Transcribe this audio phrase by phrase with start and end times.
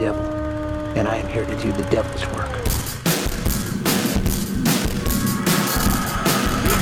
[0.00, 0.24] devil,
[0.96, 2.48] and I am here to do the devil's work.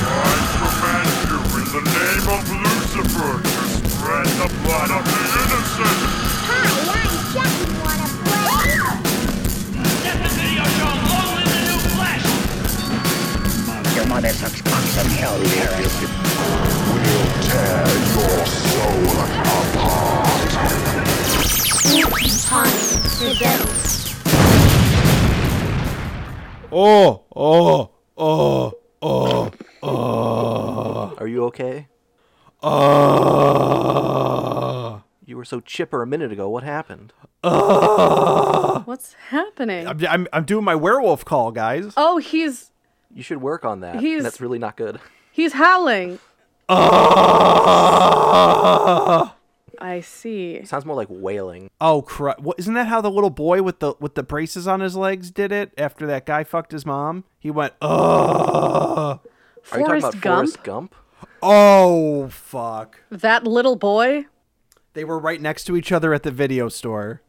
[0.07, 5.99] I command you in the name of Lucifer to spread the blood of the innocent.
[6.47, 6.63] Hi,
[6.95, 7.67] I'm Chucky.
[7.83, 8.87] Wanna play?
[9.99, 12.23] Get the video show Lonely the New Flesh!
[13.97, 15.91] Your mother sucks cocks from hell, Paris.
[16.95, 17.83] We'll tear
[18.15, 19.59] your soul apart.
[22.49, 22.78] Haunting
[23.19, 24.15] presents.
[26.71, 29.51] Oh, oh, oh, oh,
[29.83, 31.87] oh, Are you okay?
[32.63, 32.93] oh.
[35.25, 36.47] You were so chipper a minute ago.
[36.49, 37.11] What happened?
[37.43, 38.81] Ah.
[38.85, 39.85] What's happening?
[39.85, 41.93] I'm, I'm, I'm doing my werewolf call, guys.
[41.97, 42.71] oh, he's
[43.13, 43.99] You should work on that.
[43.99, 44.99] He's- That's really not good.
[45.31, 46.19] he's howling.
[46.71, 46.75] Oh,
[49.79, 50.63] I see.
[50.65, 51.69] Sounds more like wailing.
[51.81, 52.39] oh crap!
[52.57, 55.51] isn't that how the little boy with the with the braces on his legs did
[55.51, 57.23] it after that guy fucked his mom?
[57.39, 59.19] He went, oh,
[59.71, 60.35] Are you talking Forrest about Gump?
[60.37, 60.95] Forrest Gump?
[61.41, 63.01] oh, fuck.
[63.09, 64.25] That little boy.
[64.93, 67.21] They were right next to each other at the video store.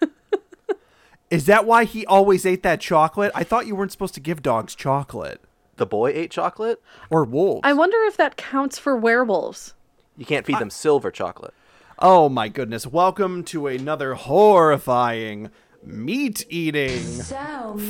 [1.30, 3.32] Is that why he always ate that chocolate?
[3.34, 5.40] I thought you weren't supposed to give dogs chocolate
[5.76, 6.80] The boy ate chocolate?
[7.10, 7.62] or wolves.
[7.64, 9.74] I wonder if that counts for werewolves.
[10.16, 11.54] You can't feed them silver chocolate.
[11.98, 12.86] Oh my goodness.
[12.86, 15.50] Welcome to another horrifying
[15.84, 17.20] meat eating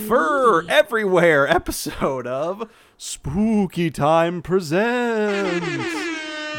[0.06, 5.94] fur everywhere episode of Spooky Time Presents.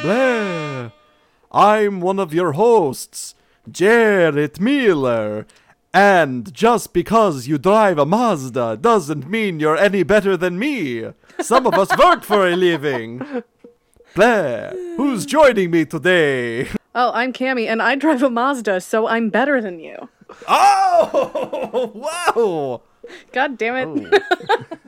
[0.01, 0.89] Blah.
[1.51, 3.35] I'm one of your hosts,
[3.69, 5.45] Jared Miller.
[5.93, 11.11] And just because you drive a Mazda doesn't mean you're any better than me.
[11.41, 13.43] Some of us work for a living.
[14.15, 14.69] Blah.
[14.97, 16.69] Who's joining me today?
[16.97, 20.07] Oh, I'm Cammy, and I drive a Mazda, so I'm better than you.
[20.47, 22.81] Oh, wow!
[23.33, 24.21] God damn it.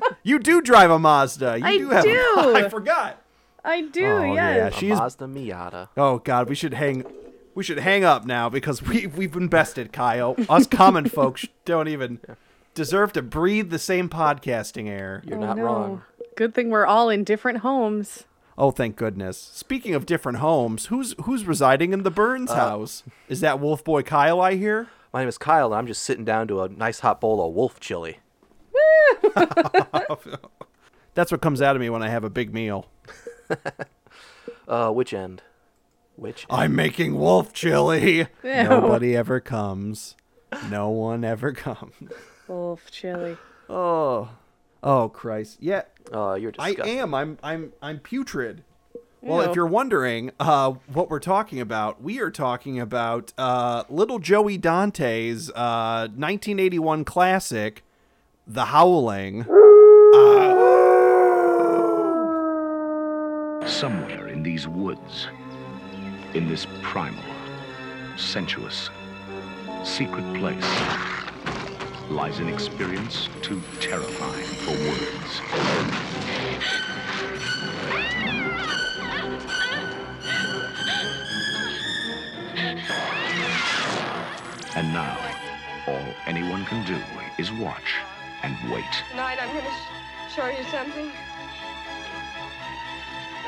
[0.01, 0.09] Oh.
[0.23, 1.59] You do drive a Mazda.
[1.59, 2.33] You I do have do.
[2.37, 3.21] A, I forgot.
[3.63, 5.89] I do, Oh, yeah, she's A Mazda Miata.
[5.97, 7.03] Oh God, we should hang.
[7.53, 10.35] We should hang up now because we we've been bested, Kyle.
[10.49, 12.19] Us common folks don't even
[12.73, 15.21] deserve to breathe the same podcasting air.
[15.25, 15.63] You're Oh, not no.
[15.63, 16.01] wrong.
[16.37, 18.23] Good thing we're all in different homes.
[18.57, 19.37] Oh, thank goodness.
[19.37, 23.03] Speaking of different homes, who's who's residing in the Burns house?
[23.29, 24.41] Is that Wolf Boy Kyle?
[24.41, 24.87] I hear.
[25.13, 27.53] My name is Kyle, and I'm just sitting down to a nice hot bowl of
[27.53, 28.19] wolf chili.
[31.13, 32.87] That's what comes out of me when I have a big meal.
[34.67, 35.41] Uh, which end?
[36.17, 36.45] Which?
[36.49, 38.17] I'm making wolf chili.
[38.43, 38.63] Ew.
[38.63, 40.17] Nobody ever comes.
[40.69, 41.93] No one ever comes.
[42.49, 43.37] Wolf chili.
[43.69, 44.27] Oh,
[44.83, 45.57] oh Christ!
[45.59, 47.13] Yeah, Uh, you're I am.
[47.13, 47.37] I'm.
[47.43, 47.73] I'm.
[47.81, 48.63] I'm putrid.
[49.21, 54.19] Well, if you're wondering uh, what we're talking about, we are talking about uh, Little
[54.19, 57.83] Joey Dante's uh, 1981 classic,
[58.45, 59.45] The Howling.
[63.67, 65.27] Somewhere in these woods,
[66.33, 67.23] in this primal,
[68.15, 68.89] sensuous,
[69.83, 70.63] secret place,
[72.09, 75.41] lies an experience too terrifying for words.
[84.75, 85.17] And now,
[85.87, 86.97] all anyone can do
[87.37, 87.95] is watch
[88.43, 88.85] and wait.
[89.11, 91.11] Tonight I'm going to sh- show you something.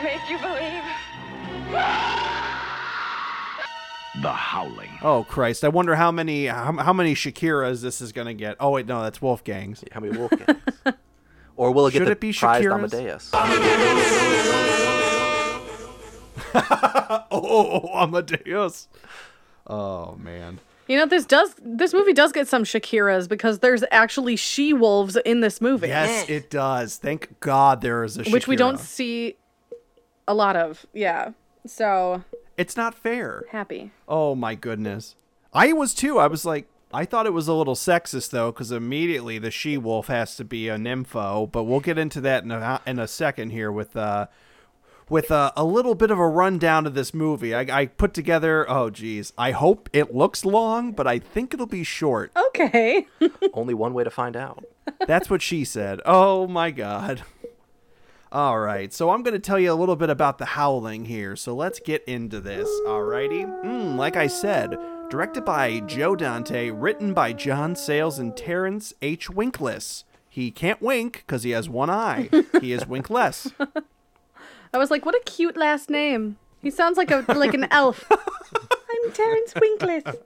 [0.03, 0.83] Make you believe.
[4.21, 4.89] The Howling.
[5.01, 5.63] Oh Christ!
[5.63, 8.57] I wonder how many how, how many Shakiras this is gonna get.
[8.59, 9.83] Oh wait, no, that's Wolfgang's.
[9.91, 10.59] How many wolf gangs?
[11.55, 13.31] or will it get Should the it be prized Shakira's?
[13.31, 13.31] Amadeus?
[17.31, 18.87] Oh, Amadeus.
[19.67, 20.59] Oh man.
[20.87, 25.15] You know, this does this movie does get some Shakiras because there's actually she wolves
[25.17, 25.87] in this movie.
[25.87, 26.97] Yes, it does.
[26.97, 29.37] Thank God there is a Which we don't see
[30.27, 30.85] a lot of.
[30.93, 31.31] Yeah.
[31.67, 32.23] So
[32.59, 33.43] It's not fair.
[33.51, 33.91] happy.
[34.07, 35.15] Oh my goodness.
[35.53, 36.19] I was too.
[36.19, 39.77] I was like, I thought it was a little sexist though, because immediately the she
[39.77, 41.49] wolf has to be a nympho.
[41.51, 44.27] But we'll get into that in a, in a second here with uh
[45.07, 47.55] with uh, a little bit of a rundown of this movie.
[47.55, 48.69] I, I put together.
[48.69, 52.31] Oh geez, I hope it looks long, but I think it'll be short.
[52.49, 53.07] Okay.
[53.53, 54.65] Only one way to find out.
[55.07, 56.01] That's what she said.
[56.05, 57.23] Oh my god.
[58.31, 61.35] All right, so I'm going to tell you a little bit about The Howling here.
[61.35, 62.69] So let's get into this.
[62.85, 63.43] Alrighty.
[63.63, 64.77] Mm, like I said,
[65.09, 69.29] directed by Joe Dante, written by John Sayles and Terrence H.
[69.29, 70.03] Winkless.
[70.29, 72.29] He can't wink because he has one eye.
[72.61, 73.51] he is winkless.
[74.73, 76.37] I was like, what a cute last name.
[76.61, 78.05] He sounds like a like an elf.
[78.11, 80.19] I'm Terrence Winkless.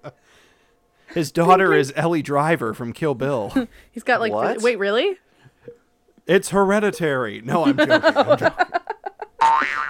[1.13, 3.67] His daughter is Ellie Driver from Kill Bill.
[3.91, 4.33] He's got like.
[4.33, 4.61] What?
[4.61, 5.17] Wait, really?
[6.27, 7.41] It's hereditary.
[7.41, 7.91] No, I'm joking.
[7.91, 8.65] I'm joking.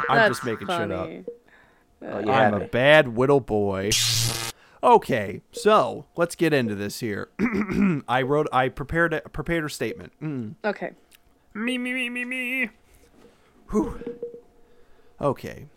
[0.09, 1.05] I'm just making shit up.
[1.05, 1.25] funny.
[2.01, 3.91] Oh, you I'm a bad whittle boy.
[4.83, 7.29] Okay, so let's get into this here.
[8.07, 10.11] I wrote, I prepared a prepared a statement.
[10.21, 10.55] Mm.
[10.65, 10.91] Okay.
[11.53, 12.69] Me, me, me, me, me.
[13.71, 14.19] Whew.
[15.21, 15.67] Okay.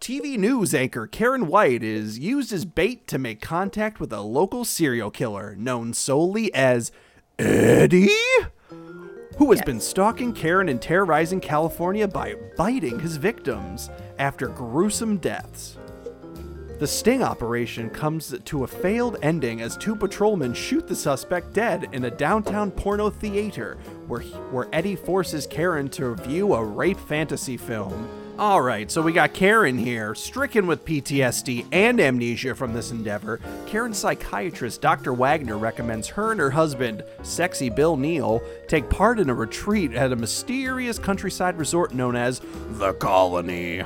[0.00, 4.64] TV news anchor Karen White is used as bait to make contact with a local
[4.64, 6.92] serial killer known solely as
[7.38, 8.10] Eddie,
[9.36, 15.76] who has been stalking Karen and terrorizing California by biting his victims after gruesome deaths.
[16.78, 21.88] The sting operation comes to a failed ending as two patrolmen shoot the suspect dead
[21.92, 27.00] in a downtown porno theater where, he- where Eddie forces Karen to view a rape
[27.00, 28.08] fantasy film.
[28.38, 33.40] Alright, so we got Karen here, stricken with PTSD and amnesia from this endeavor.
[33.64, 35.14] Karen's psychiatrist, Dr.
[35.14, 40.12] Wagner, recommends her and her husband, sexy Bill Neill, take part in a retreat at
[40.12, 42.42] a mysterious countryside resort known as
[42.72, 43.82] The Colony.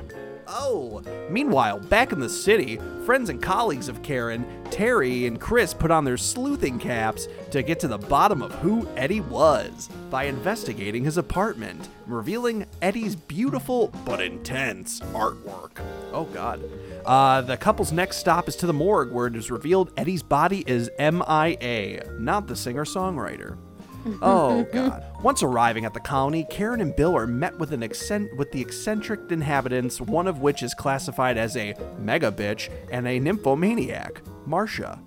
[0.53, 1.01] Oh!
[1.31, 6.05] Meanwhile, back in the city, friends and colleagues of Karen, Terry and Chris put on
[6.05, 11.19] their sleuthing caps to get to the bottom of who Eddie was by investigating his
[11.19, 15.79] apartment, revealing Eddie's beautiful but intense artwork.
[16.13, 16.61] Oh god.
[17.07, 20.65] Uh, the couple's next stop is to the morgue where it is revealed Eddie's body
[20.67, 23.57] is MIA, not the singer songwriter.
[24.23, 25.05] Oh God!
[25.23, 28.61] Once arriving at the colony, Karen and Bill are met with an accent with the
[28.61, 34.99] eccentric inhabitants, one of which is classified as a mega bitch and a nymphomaniac, Marsha,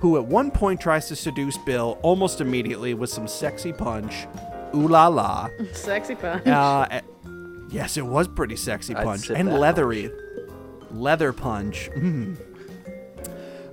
[0.00, 4.26] who at one point tries to seduce Bill almost immediately with some sexy punch.
[4.74, 5.48] Ooh la la!
[5.72, 6.46] Sexy punch.
[6.46, 7.00] Uh, eh,
[7.70, 10.10] yes, it was pretty sexy punch and that leathery.
[10.90, 11.90] Leather punch.
[11.94, 12.36] Mm.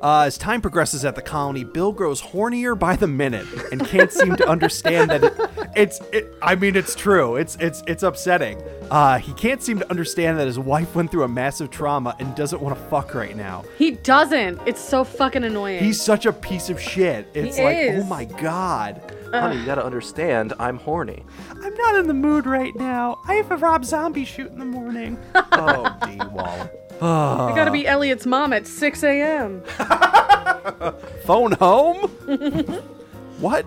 [0.05, 4.11] Uh, as time progresses at the colony, Bill grows hornier by the minute and can't
[4.11, 5.33] seem to understand that it,
[5.75, 5.99] it's.
[6.13, 7.37] It, I mean, it's true.
[7.37, 8.61] It's it's it's upsetting.
[8.91, 12.35] Uh, he can't seem to understand that his wife went through a massive trauma and
[12.35, 13.65] doesn't want to fuck right now.
[13.79, 14.61] He doesn't.
[14.67, 15.83] It's so fucking annoying.
[15.83, 17.27] He's such a piece of shit.
[17.33, 18.03] It's like, is.
[18.03, 19.01] oh my god.
[19.33, 21.25] Honey, you gotta understand, I'm horny.
[21.49, 23.21] I'm not in the mood right now.
[23.27, 25.17] I have a Rob Zombie shoot in the morning.
[25.35, 26.69] oh, Dee Wall.
[27.01, 29.61] I gotta be Elliot's mom at 6 a.m.
[31.25, 31.97] Phone home?
[33.39, 33.65] what?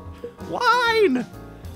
[0.49, 1.27] Wine?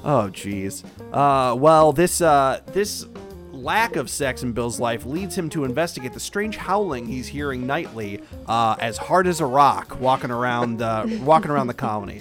[0.04, 0.84] Oh, jeez.
[1.12, 3.06] Uh, well, this uh, this
[3.52, 7.66] lack of sex in Bill's life leads him to investigate the strange howling he's hearing
[7.66, 12.20] nightly, uh, as hard as a rock, walking around uh, walking around the colony.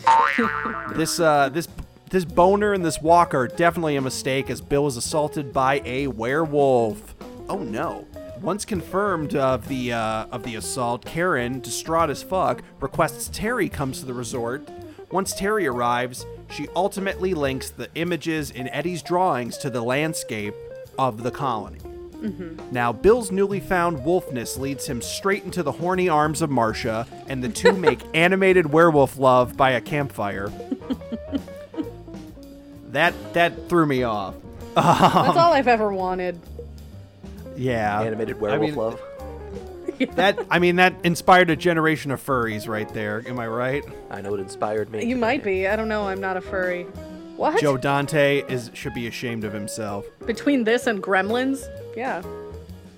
[0.96, 1.68] this uh, this
[2.10, 6.08] this boner and this walker are definitely a mistake, as Bill is assaulted by a
[6.08, 7.16] werewolf.
[7.50, 8.06] Oh no.
[8.42, 14.00] Once confirmed of the uh, of the assault, Karen, distraught as fuck, requests Terry comes
[14.00, 14.68] to the resort.
[15.12, 20.56] Once Terry arrives, she ultimately links the images in Eddie's drawings to the landscape
[20.98, 21.80] of the colony.
[22.72, 27.44] Now, Bill's newly found wolfness leads him straight into the horny arms of Marsha, and
[27.44, 30.52] the two make animated werewolf love by a campfire.
[32.90, 34.36] that that threw me off.
[34.76, 36.40] That's all I've ever wanted.
[37.56, 39.02] Yeah, Animated I werewolf mean, love.
[40.16, 43.24] That I mean, that inspired a generation of furries right there.
[43.28, 43.84] Am I right?
[44.10, 45.06] I know it inspired me.
[45.06, 45.68] You might be.
[45.68, 46.08] I don't know.
[46.08, 46.84] I'm not a furry.
[47.36, 47.60] What?
[47.62, 50.06] Joe Dante is should be ashamed of himself.
[50.26, 51.68] Between this and Gremlins?
[51.96, 52.24] Yeah.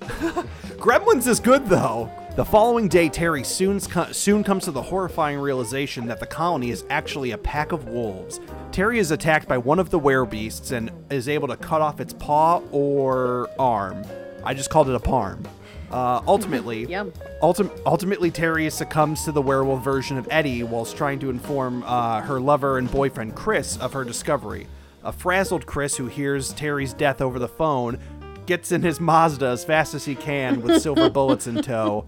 [0.00, 2.10] Gremlins is good though.
[2.36, 6.70] The following day, Terry soon, co- soon comes to the horrifying realization that the colony
[6.70, 8.40] is actually a pack of wolves.
[8.72, 12.12] Terry is attacked by one of the werebeasts and is able to cut off its
[12.12, 14.04] paw or arm.
[14.44, 15.44] I just called it a parm.
[15.90, 17.12] Uh, ultimately, Yum.
[17.42, 22.20] ultim- ultimately, Terry succumbs to the werewolf version of Eddie whilst trying to inform uh,
[22.22, 24.66] her lover and boyfriend Chris of her discovery.
[25.04, 27.98] A frazzled Chris who hears Terry's death over the phone
[28.46, 32.06] gets in his Mazda as fast as he can with silver bullets in tow,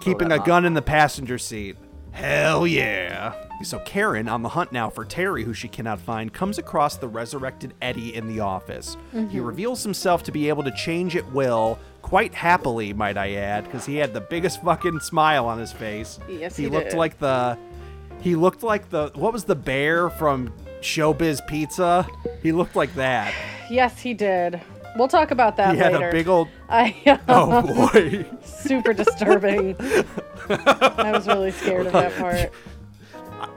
[0.00, 1.76] keeping a gun in the passenger seat.
[2.18, 3.32] Hell yeah.
[3.62, 7.06] So Karen, on the hunt now for Terry, who she cannot find, comes across the
[7.06, 8.96] resurrected Eddie in the office.
[9.12, 9.40] He mm-hmm.
[9.40, 13.86] reveals himself to be able to change at will, quite happily, might I add, because
[13.86, 16.18] he had the biggest fucking smile on his face.
[16.28, 16.68] Yes, he, did.
[16.70, 16.98] he looked did.
[16.98, 17.56] like the
[18.20, 22.04] he looked like the what was the bear from Showbiz Pizza?
[22.42, 23.32] He looked like that.
[23.70, 24.62] Yes, he did.
[24.96, 25.88] We'll talk about that later.
[25.88, 28.26] he had a big old I oh boy.
[28.42, 29.76] super disturbing.
[30.50, 32.52] I was really scared of that part.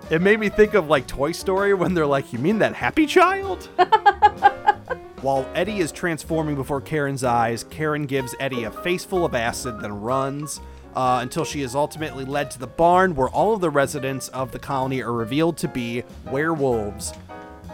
[0.10, 3.06] It made me think of like Toy Story when they're like, "You mean that happy
[3.06, 3.70] child?"
[5.22, 9.80] While Eddie is transforming before Karen's eyes, Karen gives Eddie a face full of acid,
[9.80, 10.60] then runs
[10.96, 14.52] uh, until she is ultimately led to the barn where all of the residents of
[14.52, 17.14] the colony are revealed to be werewolves,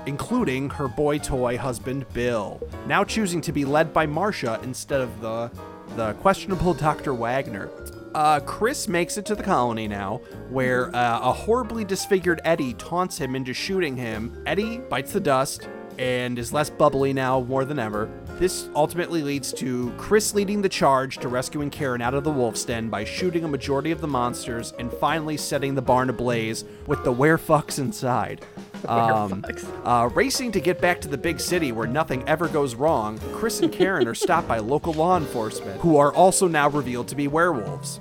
[0.05, 5.21] including her boy toy husband Bill, now choosing to be led by Marsha instead of
[5.21, 5.50] the
[5.95, 7.13] the questionable Dr.
[7.13, 7.69] Wagner.
[8.17, 10.19] Uh, Chris makes it to the colony now,
[10.50, 14.41] where uh, a horribly disfigured Eddie taunts him into shooting him.
[14.47, 15.69] Eddie bites the dust
[16.00, 18.09] and is less bubbly now more than ever.
[18.39, 22.65] This ultimately leads to Chris leading the charge to rescuing Karen out of the wolf's
[22.65, 27.03] den by shooting a majority of the monsters and finally setting the barn ablaze with
[27.03, 28.43] the werefucks inside.
[28.88, 29.43] Um,
[29.84, 33.60] uh, racing to get back to the big city where nothing ever goes wrong, Chris
[33.60, 37.27] and Karen are stopped by local law enforcement, who are also now revealed to be
[37.27, 38.00] werewolves.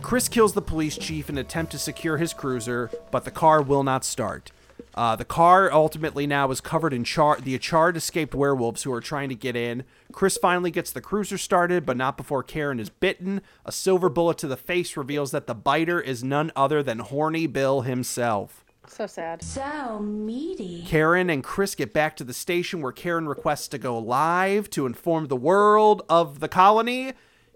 [0.00, 3.62] Chris kills the police chief in an attempt to secure his cruiser, but the car
[3.62, 4.52] will not start.
[4.94, 9.00] Uh, the car ultimately now is covered in char- the charred escaped werewolves who are
[9.00, 9.84] trying to get in.
[10.12, 13.40] Chris finally gets the cruiser started, but not before Karen is bitten.
[13.64, 17.46] A silver bullet to the face reveals that the biter is none other than Horny
[17.46, 18.61] Bill himself.
[18.86, 19.42] So sad.
[19.42, 20.84] So meaty.
[20.86, 24.86] Karen and Chris get back to the station where Karen requests to go live to
[24.86, 27.12] inform the world of the colony.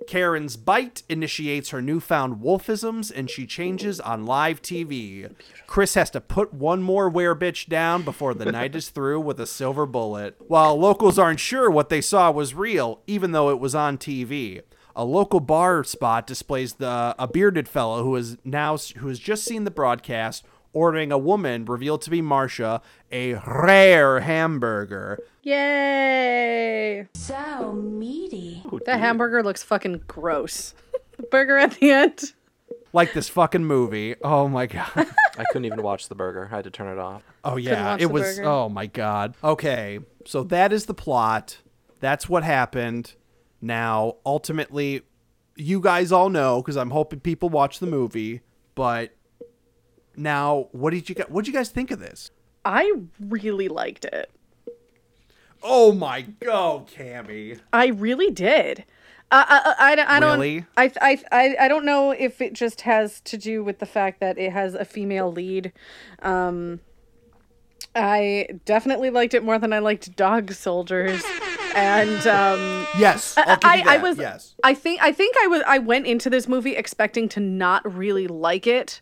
[0.07, 5.35] Karen's bite initiates her newfound wolfisms and she changes on live TV.
[5.67, 9.47] Chris has to put one more werebitch down before the night is through with a
[9.47, 10.37] silver bullet.
[10.47, 14.63] While locals aren't sure what they saw was real, even though it was on TV.
[14.95, 19.45] A local bar spot displays the a bearded fellow who is now who has just
[19.45, 22.81] seen the broadcast ordering a woman revealed to be Marsha
[23.11, 25.19] a rare hamburger.
[25.43, 27.09] Yay!
[27.15, 28.63] So meaty.
[28.85, 30.75] That hamburger looks fucking gross.
[31.17, 32.33] the burger at the end.
[32.93, 34.15] Like this fucking movie.
[34.23, 34.89] Oh my god.
[35.39, 36.49] I couldn't even watch the burger.
[36.51, 37.23] I had to turn it off.
[37.45, 38.23] Oh yeah, it was.
[38.37, 38.45] burger.
[38.45, 39.35] Oh my god.
[39.45, 41.59] Okay, so that is the plot.
[42.01, 43.15] That's what happened.
[43.61, 45.03] Now, ultimately,
[45.57, 48.43] you guys all know because I'm hoping people watch the movie.
[48.75, 49.15] But
[50.17, 51.27] now, what did you guys?
[51.29, 52.31] What did you guys think of this?
[52.65, 54.31] I really liked it.
[55.63, 57.61] Oh my god, Cammy.
[57.73, 58.85] I really did.
[59.31, 60.39] Uh, I, I, I, I don't.
[60.39, 60.67] Really?
[60.77, 64.21] I, I, I, I don't know if it just has to do with the fact
[64.21, 65.73] that it has a female lead.
[66.23, 66.81] Um,
[67.95, 71.25] I definitely liked it more than I liked Dog Soldiers,
[71.75, 74.19] and um, Yes, I'll I, I was.
[74.19, 74.55] Yes.
[74.63, 75.03] I think.
[75.03, 75.63] I think I was.
[75.67, 79.01] I went into this movie expecting to not really like it.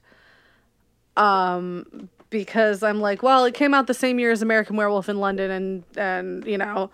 [1.17, 5.21] Um, because I'm like, well, it came out the same year as American Werewolf in
[5.21, 6.91] London, and and you know,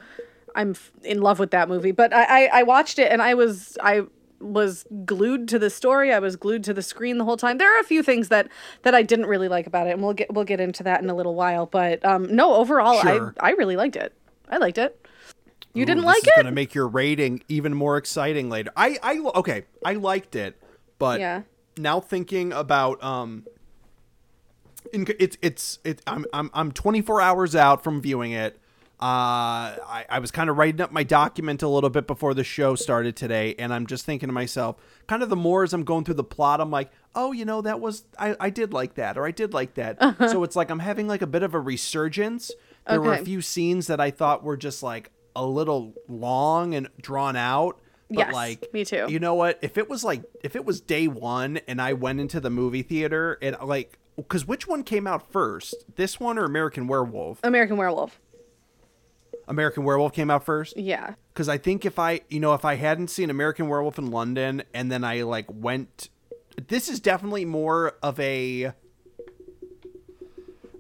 [0.55, 1.93] I'm f- in love with that movie.
[1.93, 4.03] But I, I I watched it and I was I
[4.41, 6.13] was glued to the story.
[6.13, 7.59] I was glued to the screen the whole time.
[7.59, 8.49] There are a few things that
[8.83, 11.09] that I didn't really like about it, and we'll get we'll get into that in
[11.09, 11.65] a little while.
[11.67, 13.35] But um, no, overall, Sure.
[13.41, 14.13] I I really liked it.
[14.51, 14.97] I liked it.
[15.73, 16.43] You didn't Ooh, like this is it?
[16.43, 18.73] Gonna make your rating even more exciting later.
[18.77, 20.61] I, I, okay, I liked it,
[20.99, 21.43] but Yeah.
[21.79, 23.47] now thinking about um,
[24.93, 26.03] it's it's it.
[26.07, 28.59] I'm I'm I'm 24 hours out from viewing it.
[29.03, 32.45] Uh, I, I was kind of writing up my document a little bit before the
[32.45, 35.85] show started today, and I'm just thinking to myself, kind of the more as I'm
[35.85, 38.95] going through the plot, I'm like, oh, you know, that was I, I did like
[38.97, 39.97] that, or I did like that.
[40.31, 42.51] So it's like I'm having like a bit of a resurgence.
[42.87, 46.89] There were a few scenes that I thought were just like a little long and
[47.01, 47.81] drawn out.
[48.11, 49.07] But Yes, like me too.
[49.09, 49.59] You know what?
[49.63, 52.83] If it was like if it was day one and I went into the movie
[52.83, 55.85] theater and like because which one came out first?
[55.97, 57.41] This one or American Werewolf?
[57.43, 58.21] American Werewolf.
[59.49, 61.15] American Werewolf came out first Yeah.
[61.33, 64.63] because I think if I you know if I hadn't seen American Werewolf in London
[64.73, 66.09] and then I like went,
[66.69, 68.73] this is definitely more of a.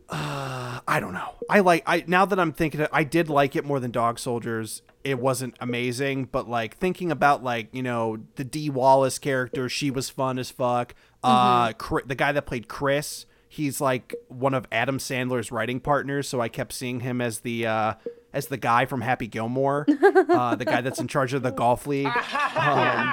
[0.09, 1.35] Uh, I don't know.
[1.49, 4.83] I like I now that I'm thinking, I did like it more than Dog Soldiers.
[5.05, 9.91] It wasn't amazing, but like thinking about like you know the Dee Wallace character, she
[9.91, 10.95] was fun as fuck.
[11.23, 16.29] Uh, Chri- the guy that played Chris, he's like one of Adam Sandler's writing partners,
[16.29, 17.95] so I kept seeing him as the uh
[18.33, 21.87] as the guy from Happy Gilmore, uh, the guy that's in charge of the golf
[21.87, 22.07] league.
[22.07, 23.13] Um,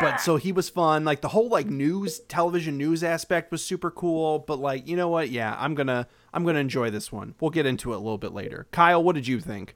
[0.00, 1.04] but so he was fun.
[1.04, 4.38] Like the whole like news, television news aspect was super cool.
[4.40, 5.30] But like you know what?
[5.30, 7.34] Yeah, I'm gonna I'm gonna enjoy this one.
[7.40, 8.66] We'll get into it a little bit later.
[8.70, 9.74] Kyle, what did you think?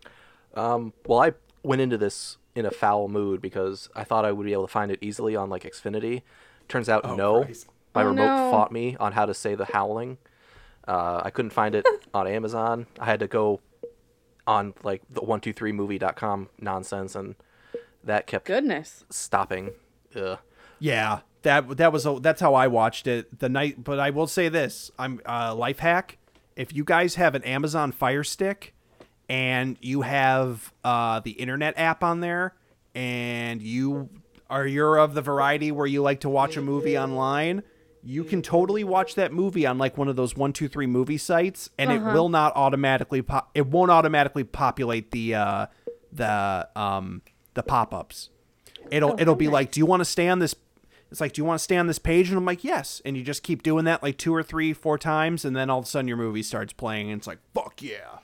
[0.55, 4.45] Um, well, I went into this in a foul mood because I thought I would
[4.45, 6.23] be able to find it easily on like Xfinity.
[6.71, 7.45] Turns out, no.
[7.45, 7.67] Christ.
[7.95, 8.51] My Oh, remote no.
[8.51, 10.17] fought me on how to say the howling.
[10.89, 11.85] Uh, I couldn't find it
[12.15, 12.87] on Amazon.
[12.99, 13.61] I had to go
[14.47, 17.35] on like the one two three movie.com nonsense, and
[18.05, 19.05] that kept Goodness.
[19.11, 19.73] stopping.
[20.17, 20.39] Ugh.
[20.79, 23.85] Yeah, that that was a, that's how I watched it the night.
[23.85, 26.17] But I will say this: I'm uh, life hack.
[26.57, 28.75] If you guys have an Amazon Fire Stick
[29.29, 32.55] and you have uh, the internet app on there,
[32.95, 34.09] and you
[34.51, 37.63] are you're of the variety where you like to watch a movie online,
[38.03, 41.19] you can totally watch that movie on like one of those one two three movie
[41.19, 43.51] sites, and it will not automatically pop.
[43.55, 45.67] It won't automatically populate the uh,
[46.13, 47.23] the um,
[47.55, 48.31] the pop ups.
[48.91, 50.55] It'll it'll be like, do you want to stay on this?
[51.11, 52.29] It's like, do you want to stay on this page?
[52.29, 53.03] And I'm like, yes.
[53.05, 55.81] And you just keep doing that like two or three, four times, and then all
[55.81, 58.19] of a sudden your movie starts playing, and it's like, fuck yeah.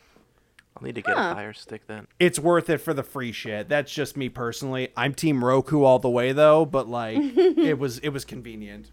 [0.76, 2.06] I'll need to get a fire stick then.
[2.18, 3.68] It's worth it for the free shit.
[3.68, 4.90] That's just me personally.
[4.96, 8.90] I'm team Roku all the way though, but like it was it was convenient.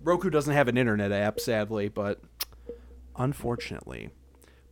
[0.00, 2.20] Roku doesn't have an internet app sadly, but
[3.16, 4.10] unfortunately.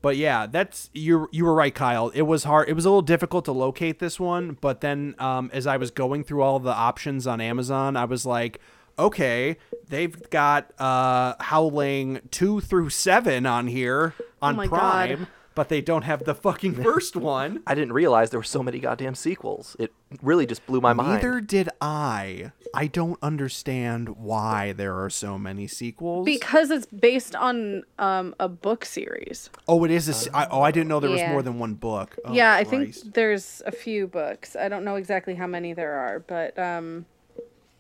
[0.02, 2.10] But yeah, that's you you were right, Kyle.
[2.10, 2.68] It was hard.
[2.68, 5.90] It was a little difficult to locate this one, but then um, as I was
[5.90, 8.60] going through all the options on Amazon, I was like,
[8.98, 9.56] okay,
[9.88, 15.28] they've got uh, Howling 2 through 7 on here on my Prime, God.
[15.54, 17.62] But they don't have the fucking first one.
[17.66, 19.76] I didn't realize there were so many goddamn sequels.
[19.78, 19.92] It
[20.22, 21.22] really just blew my mind.
[21.22, 22.52] Neither did I.
[22.74, 26.24] I don't understand why there are so many sequels.
[26.24, 29.50] Because it's based on um, a book series.
[29.68, 30.14] oh, it is a.
[30.14, 31.32] se- I, oh, I didn't know there was Yeah.
[31.32, 32.16] more than one book.
[32.24, 33.02] Oh, yeah, I Christ.
[33.02, 34.56] think there's a few books.
[34.56, 37.06] I don't know exactly how many there are, but um,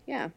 [0.06, 0.28] yeah.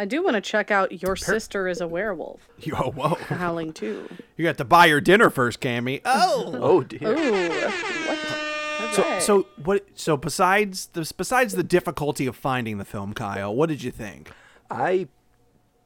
[0.00, 3.16] I do want to check out Your Sister is a Werewolf, Yo, whoa!
[3.28, 4.08] Howling too.
[4.38, 6.00] You got to buy your dinner first, Cammy.
[6.06, 6.56] Oh.
[6.70, 7.06] Oh dear.
[7.06, 7.48] Ooh,
[8.06, 8.94] what?
[8.94, 9.22] So, Alright.
[9.22, 9.86] so what?
[9.94, 14.30] So besides the besides the difficulty of finding the film, Kyle, what did you think?
[14.70, 15.08] I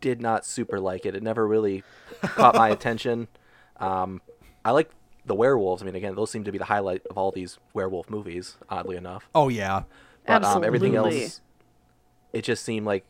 [0.01, 1.17] did not super like it.
[1.17, 1.83] It never really
[2.23, 3.27] caught my attention.
[3.79, 4.23] Um,
[4.65, 4.91] I like
[5.27, 5.83] the werewolves.
[5.83, 8.59] I mean, again, those seem to be the highlight of all these werewolf movies.
[8.69, 9.83] Oddly enough, Oh yeah,
[10.25, 11.41] but um, everything else,
[12.33, 13.05] it just seemed like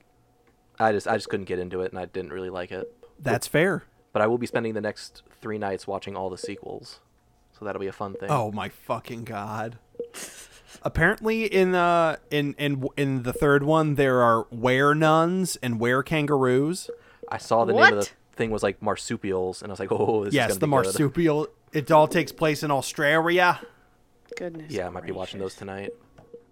[0.78, 2.92] I just I just couldn't get into it, and I didn't really like it.
[3.18, 3.84] that's fair.
[4.12, 7.00] But I will be spending the next three nights watching all the sequels,
[7.58, 8.30] so that'll be a fun thing.
[8.30, 9.78] Oh my fucking god.
[10.82, 16.02] Apparently, in uh in in in the third one, there are were nuns and were
[16.02, 16.90] kangaroos.
[17.28, 20.24] I saw the name of the thing was like marsupials, and I was like, oh,
[20.24, 20.92] this yes, is the gonna be good.
[20.98, 21.48] marsupial.
[21.72, 23.60] It all takes place in Australia.
[24.36, 24.72] Goodness.
[24.72, 25.92] Yeah, I might be watching those tonight.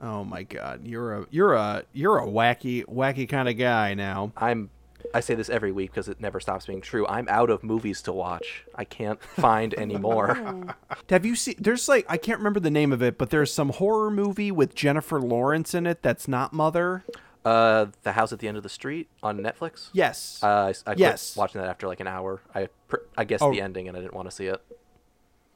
[0.03, 4.33] Oh my god, you're a you're a you're a wacky wacky kind of guy now.
[4.37, 4.71] I'm
[5.15, 7.07] I say this every week because it never stops being true.
[7.07, 8.65] I'm out of movies to watch.
[8.75, 10.75] I can't find any more.
[11.11, 11.55] Have you seen?
[11.59, 14.75] There's like I can't remember the name of it, but there's some horror movie with
[14.75, 17.05] Jennifer Lawrence in it that's not Mother.
[17.45, 19.91] uh, The House at the End of the Street on Netflix.
[19.93, 20.41] Yes.
[20.43, 21.37] Uh, I, I quit Yes.
[21.37, 22.41] watching that after like an hour.
[22.55, 22.69] I
[23.17, 23.51] I guessed Oh.
[23.53, 24.61] the ending and I didn't want to see it.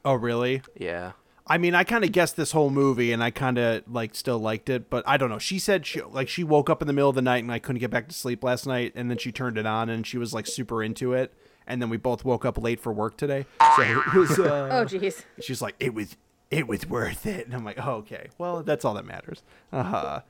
[0.05, 0.61] oh really?
[0.77, 1.13] Yeah.
[1.49, 4.37] I mean, I kind of guessed this whole movie, and I kind of like still
[4.39, 5.39] liked it, but I don't know.
[5.39, 7.59] She said she like she woke up in the middle of the night and I
[7.59, 10.17] couldn't get back to sleep last night, and then she turned it on and she
[10.17, 11.33] was like super into it,
[11.65, 13.45] and then we both woke up late for work today.
[13.77, 14.37] So it was.
[14.39, 15.23] Uh, Oh, jeez.
[15.41, 16.17] she's like, it was
[16.51, 19.41] it was worth it, and I'm like, oh, okay, well, that's all that matters.
[19.71, 20.21] Uh huh.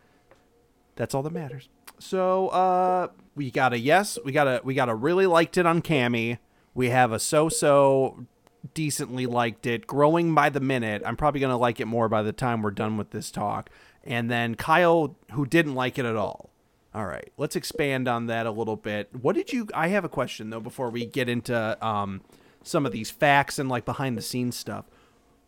[0.95, 1.69] That's all that matters.
[1.99, 4.17] So, uh, we got a yes.
[4.23, 6.38] We got a we got a really liked it on Cammy.
[6.75, 8.25] We have a so so
[8.74, 11.02] decently liked it, growing by the minute.
[11.06, 13.70] I'm probably gonna like it more by the time we're done with this talk.
[14.04, 16.50] And then Kyle, who didn't like it at all.
[16.93, 19.10] All right, let's expand on that a little bit.
[19.13, 19.67] What did you?
[19.74, 22.22] I have a question though before we get into um,
[22.63, 24.86] some of these facts and like behind the scenes stuff.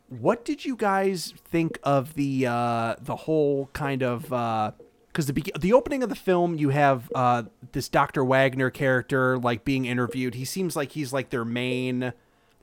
[0.09, 5.51] What did you guys think of the uh, the whole kind of because the be-
[5.59, 8.23] the opening of the film you have uh, this Dr.
[8.23, 10.35] Wagner character like being interviewed.
[10.35, 12.13] He seems like he's like their main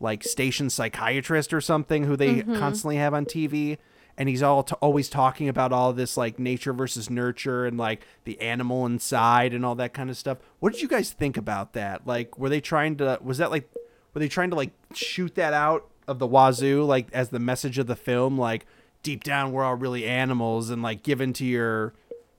[0.01, 2.59] like station psychiatrist or something who they mm-hmm.
[2.59, 3.79] constantly have on TV.
[4.19, 8.07] And he's all t- always talking about all this like nature versus nurture and like
[8.25, 10.39] the animal inside and all that kind of stuff.
[10.59, 12.07] What did you guys think about that?
[12.07, 13.19] Like, were they trying to?
[13.23, 13.69] Was that like
[14.17, 17.77] were they trying to like shoot that out of the wazoo like as the message
[17.77, 18.65] of the film like
[19.03, 21.93] deep down we're all really animals and like given to your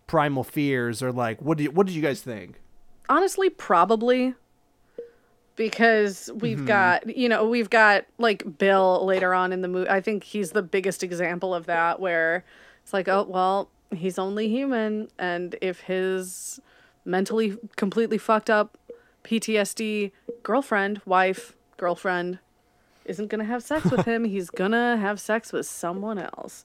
[0.08, 2.60] primal fears or like what did what did you guys think
[3.10, 4.34] honestly probably
[5.58, 6.68] because we've mm-hmm.
[6.68, 10.52] got you know we've got like bill later on in the movie i think he's
[10.52, 12.46] the biggest example of that where
[12.82, 16.62] it's like oh well he's only human and if his
[17.04, 18.78] mentally completely fucked up
[19.26, 20.12] ptsd
[20.44, 22.40] girlfriend wife girlfriend
[23.04, 26.64] isn't gonna have sex with him he's gonna have sex with someone else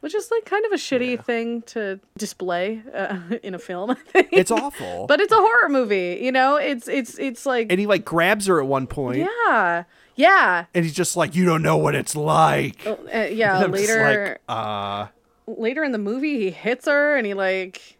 [0.00, 3.94] which is like kind of a shitty thing to display uh, in a film I
[3.94, 4.28] think.
[4.32, 6.56] it's awful But it's a horror movie, you know.
[6.56, 9.84] It's it's it's like and he like grabs her at one point yeah,
[10.16, 12.96] yeah, and he's just like you don't know what it's like uh,
[13.30, 13.64] yeah.
[13.66, 15.06] Later, like, uh
[15.46, 17.98] later in the movie, he hits her and he like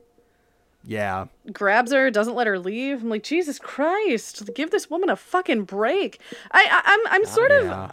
[0.84, 3.02] yeah grabs her, doesn't let her leave.
[3.02, 6.20] I'm like, Jesus Christ, give this woman a fucking break.
[6.52, 7.90] I, I I'm I'm sort of yeah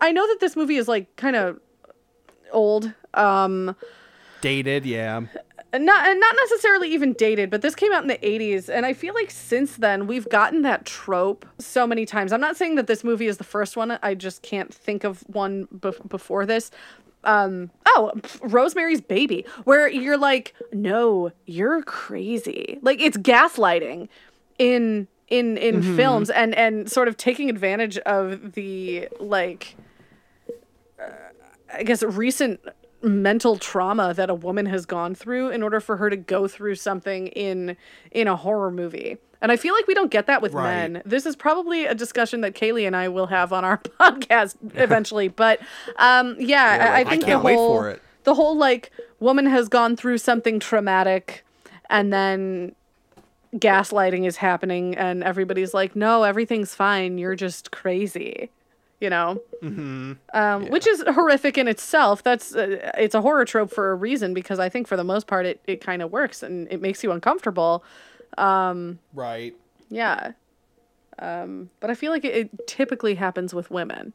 [0.00, 1.60] I know that this movie is like kind of
[2.52, 2.92] old.
[3.14, 3.74] Um,
[4.40, 5.20] Dated, yeah.
[5.74, 9.12] not not necessarily even dated, but this came out in the 80s and I feel
[9.14, 12.32] like since then we've gotten that trope so many times.
[12.32, 13.98] I'm not saying that this movie is the first one.
[14.02, 16.70] I just can't think of one bef- before this.
[17.24, 24.08] Um oh, Rosemary's Baby where you're like, "No, you're crazy." Like it's gaslighting
[24.58, 29.76] in in in films and and sort of taking advantage of the like
[31.72, 32.60] I guess recent
[33.02, 36.74] mental trauma that a woman has gone through in order for her to go through
[36.74, 37.76] something in
[38.10, 39.18] in a horror movie.
[39.40, 40.90] And I feel like we don't get that with Right.
[40.90, 41.02] men.
[41.06, 45.28] This is probably a discussion that Kaylee and I will have on our podcast eventually.
[45.28, 45.60] But
[45.96, 49.94] um, yeah, I, I I think can't the whole the whole like woman has gone
[49.96, 51.44] through something traumatic,
[51.88, 52.74] and then
[53.54, 57.16] gaslighting is happening, and everybody's like, "No, everything's fine.
[57.18, 58.50] You're just crazy."
[59.00, 59.40] You know
[60.34, 62.22] um, which is horrific in itself.
[62.22, 65.26] That's uh, it's a horror trope for a reason because I think for the most
[65.26, 67.84] part it, it kind of works and it makes you uncomfortable.
[69.14, 69.54] Right.
[69.90, 70.32] Yeah,
[71.18, 74.12] um, but I feel like it, it typically happens with women,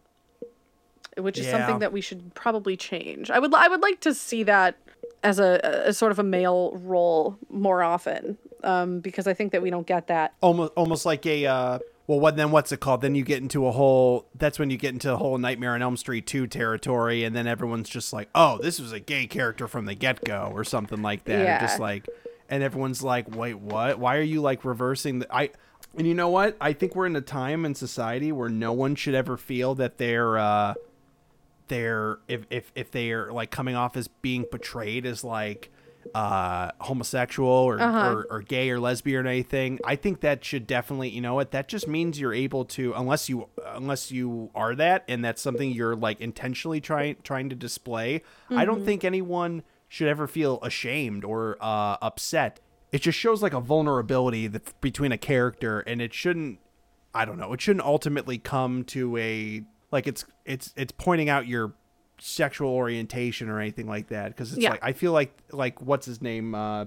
[1.18, 1.52] which is Yeah.
[1.52, 3.32] something that we should probably change.
[3.32, 4.76] I would I would like to see that
[5.24, 9.62] as a, a sort of a male role more often um, because I think that
[9.62, 10.34] we don't get that.
[10.42, 13.02] Almost almost like a uh well what then what's it called?
[13.02, 15.82] Then you get into a whole that's when you get into a whole Nightmare on
[15.82, 19.68] Elm Street 2 territory and then everyone's just like, "Oh, this was a gay character
[19.68, 21.44] from the get-go" or something like that.
[21.44, 21.60] Yeah.
[21.62, 22.08] Just like
[22.50, 24.00] and everyone's like, "Wait, what?
[24.00, 25.50] Why are you like reversing the I
[25.98, 26.58] and you know what?
[26.60, 29.98] I think we're in a time in society where no one should ever feel that
[29.98, 30.74] they're uh
[31.68, 35.72] they're if if if they're like coming off as being portrayed as like
[36.16, 41.10] uh homosexual or, or or gay or lesbian or anything i think that should definitely
[41.10, 45.04] you know what that just means you're able to unless you unless you are that
[45.08, 50.08] and that's something you're like intentionally trying trying to display i don't think anyone should
[50.08, 52.60] ever feel ashamed or uh upset
[52.92, 56.60] it just shows like a vulnerability that, between a character and it shouldn't
[57.14, 57.54] I don't know.
[57.54, 61.74] It shouldn't ultimately come to a like it's it's it's pointing out your
[62.20, 64.72] sexual orientation or anything like that because it's Yeah.
[64.72, 66.86] like I feel like like what's his name uh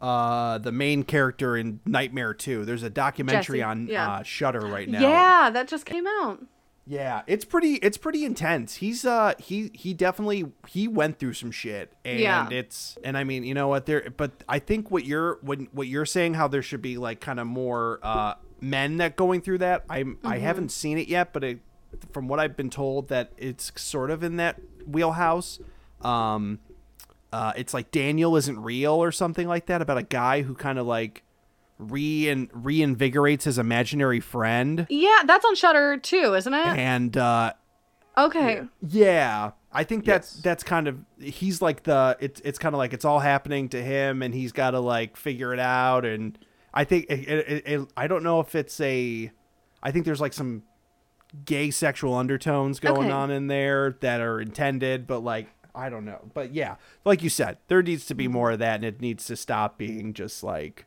[0.00, 2.64] uh the main character in Nightmare 2.
[2.64, 4.10] There's a documentary Jesse, on yeah.
[4.16, 5.00] uh Shudder right now.
[5.00, 6.44] Yeah, that just came out.
[6.88, 8.76] Yeah, it's pretty it's pretty intense.
[8.76, 12.48] He's uh he he definitely he went through some shit and Yeah.
[12.50, 15.86] it's and I mean, you know what there but I think what you're when what
[15.88, 19.58] you're saying how there should be like kind of more uh men that going through
[19.58, 19.84] that.
[19.88, 21.58] I am I haven't seen it yet, but it
[22.12, 25.58] from what I've been told that it's sort of in that wheelhouse.
[26.02, 26.60] Um
[27.32, 30.78] uh it's like Daniel isn't real or something like that about a guy who kind
[30.78, 31.22] of like
[31.78, 36.66] re and reinvigorates his imaginary friend Yeah, that's on Shudder too, isn't it?
[36.78, 37.52] and uh
[38.18, 38.62] Okay.
[38.80, 40.42] yeah, I think that's Yes.
[40.42, 43.82] that's kind of he's like the it's it's kind of like it's all happening to
[43.82, 46.06] him, and he's got to like figure it out.
[46.06, 46.38] And
[46.72, 49.30] I think it, it, it, it- I don't know if it's a,
[49.82, 50.62] I think there's like some
[51.44, 53.10] gay sexual undertones going Okay.
[53.10, 56.30] on in there that are intended, but like I don't know.
[56.32, 59.26] But yeah, like you said, there needs to be more of that, and it needs
[59.26, 60.86] to stop being just like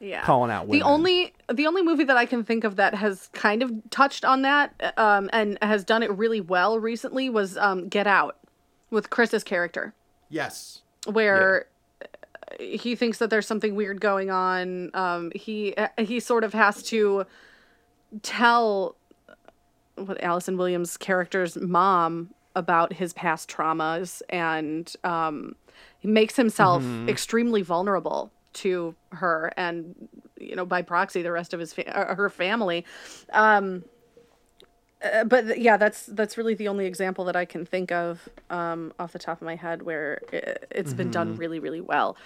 [0.00, 0.22] yeah.
[0.22, 3.64] calling out the only the only movie that i can think of that has kind
[3.64, 8.06] of touched on that um and has done it really well recently was um get
[8.06, 8.36] out
[8.90, 9.94] with chris's character.
[10.28, 11.66] Yes, where
[12.02, 12.04] uh
[12.60, 14.90] he thinks that there's something weird going on.
[14.94, 17.24] Um he he sort of has to
[18.22, 18.94] tell
[20.06, 25.54] what Allison Williams character's mom about his past traumas and um
[26.00, 29.94] he makes himself extremely vulnerable to her and
[30.40, 32.84] you know by proxy the rest of his fa- uh, her family.
[33.32, 33.84] Um
[35.02, 38.28] uh, but th- yeah that's that's really the only example that i can think of
[38.50, 42.16] um off the top of my head where it, it's been done really really well.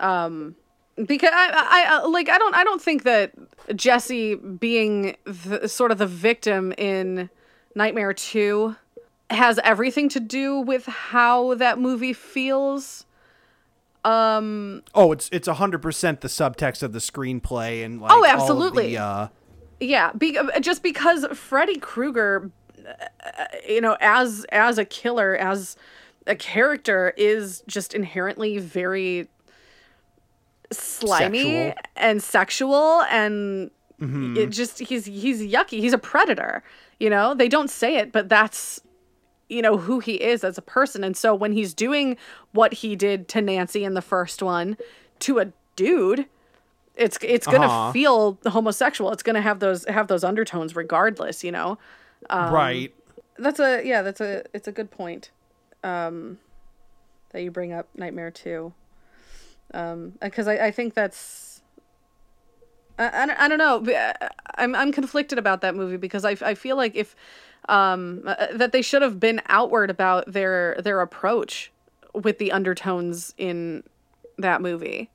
[0.00, 0.56] Um
[0.96, 3.32] because I, I I like I don't I don't think that
[3.74, 7.30] Jesse being the, sort of the victim in
[7.74, 8.76] Nightmare 2
[9.30, 13.06] has everything to do with how that movie feels.
[14.04, 18.88] Um oh, it's it's hundred percent the subtext of the screenplay and like Oh, absolutely.
[18.88, 19.28] the, uh,
[19.80, 22.50] yeah, be, just because Freddy Krueger
[22.86, 25.76] uh, you know as as a killer as
[26.26, 29.28] a character is just inherently very
[30.78, 31.74] slimy Sexual.
[31.96, 33.70] and sexual and
[34.36, 35.80] it just he's he's yucky.
[35.80, 36.62] He's a predator
[37.00, 37.32] you know?
[37.34, 38.80] They don't say it but that's
[39.48, 41.02] you know who he is as a person.
[41.04, 42.16] And so when he's doing
[42.52, 44.76] what he did to Nancy in the first one
[45.20, 46.26] to a dude
[46.96, 47.92] it's it's going to Uh-huh.
[47.92, 49.10] feel homosexual.
[49.10, 51.78] It's going to have those have those undertones regardless you know?
[52.30, 52.92] Right.
[53.38, 55.30] that's a yeah that's a it's a good point
[55.82, 56.38] um,
[57.30, 58.72] that you bring up Nightmare Two,
[60.20, 61.62] because I, I think that's
[62.98, 66.36] I, I, don't- I don't know uh, I'm I'm conflicted about that movie because I,
[66.42, 67.16] I feel like if
[67.68, 71.72] um uh, that they should have been outward about their their approach
[72.14, 73.82] with the undertones in
[74.38, 75.10] that movie.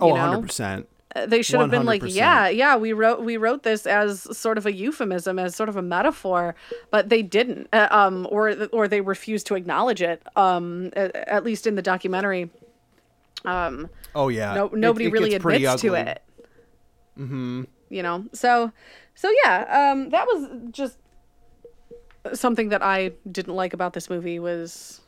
[0.00, 0.40] Oh, you know?
[0.42, 0.86] 100%.
[1.14, 4.58] Uh, they should have been like yeah yeah we wrote we wrote this as sort
[4.58, 6.56] of a euphemism as sort of a metaphor
[6.90, 11.44] but they didn't uh, um or or they refused to acknowledge it um at, at
[11.44, 12.50] least in the documentary
[13.44, 14.54] um Oh yeah.
[14.54, 16.22] no nobody it really gets admits to it
[17.18, 18.72] mm-hmm you know so
[19.14, 20.98] so yeah um that was just
[22.32, 25.00] something that i didn't like about this movie was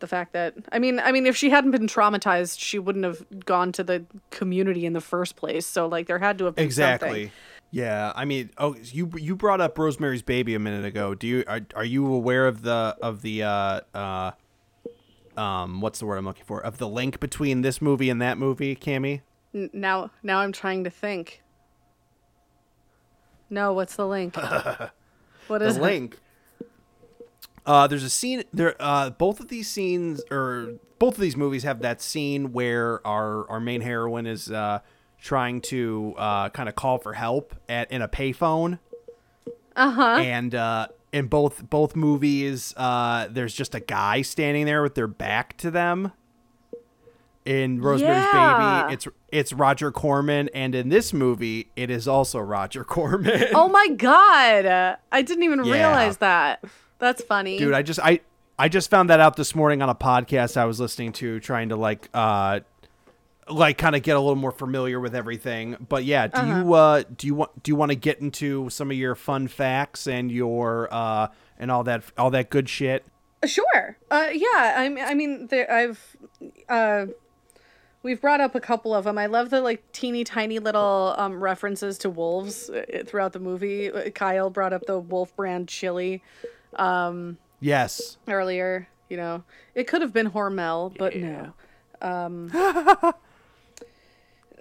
[0.00, 3.24] the fact that i mean i mean if she hadn't been traumatized she wouldn't have
[3.44, 6.64] gone to the community in the first place so like there had to have been
[6.64, 7.08] Exactly.
[7.08, 7.30] something.
[7.72, 11.14] Yeah, I mean, oh, you you brought up Rosemary's Baby a minute ago.
[11.14, 14.32] Do you are, are you aware of the of the uh uh
[15.40, 18.36] um what's the word I'm looking for of the link between this movie and that
[18.38, 19.22] movie, Cammy?
[19.54, 21.42] N- now now i'm trying to think
[23.48, 24.36] no what's the link
[25.48, 25.82] what is the it?
[25.82, 26.18] link.
[27.66, 28.74] Uh, there's a scene there.
[28.80, 33.48] Uh, both of these scenes, or both of these movies, have that scene where our
[33.50, 34.78] our main heroine is uh,
[35.20, 38.78] trying to uh, kind of call for help at in a payphone.
[39.76, 40.16] Uh huh.
[40.16, 45.06] And uh, in both both movies, uh, there's just a guy standing there with their
[45.08, 46.12] back to them.
[47.46, 48.82] In Rosemary's Yeah.
[48.82, 53.44] Baby, it's it's Roger Corman, and in this movie, it is also Roger Corman.
[53.54, 54.98] Oh my god!
[55.10, 55.72] I didn't even Yeah.
[55.72, 56.62] realize that.
[56.98, 57.56] That's funny.
[57.56, 58.20] dude i just i
[58.58, 61.70] i just found that out this morning on a podcast i was listening to trying
[61.70, 62.60] to like uh
[63.50, 67.02] like kind of get a little more familiar with everything but yeah do you uh
[67.16, 70.30] do you want do you want to get into some of your fun facts and
[70.30, 71.26] your uh
[71.58, 73.04] and all that all that good shit
[73.46, 73.96] Sure.
[74.10, 74.74] Uh, yeah.
[74.76, 76.16] I mean, I mean, there, I've
[76.68, 77.06] uh,
[78.02, 79.16] we've brought up a couple of them.
[79.16, 83.90] I love the like teeny tiny little um, references to wolves uh, throughout the movie.
[83.90, 86.22] Uh, Kyle brought up the Wolf brand chili
[87.60, 88.88] yes earlier.
[89.08, 89.42] You know,
[89.74, 91.52] it could have been Hormel, but no.
[92.02, 92.50] Um,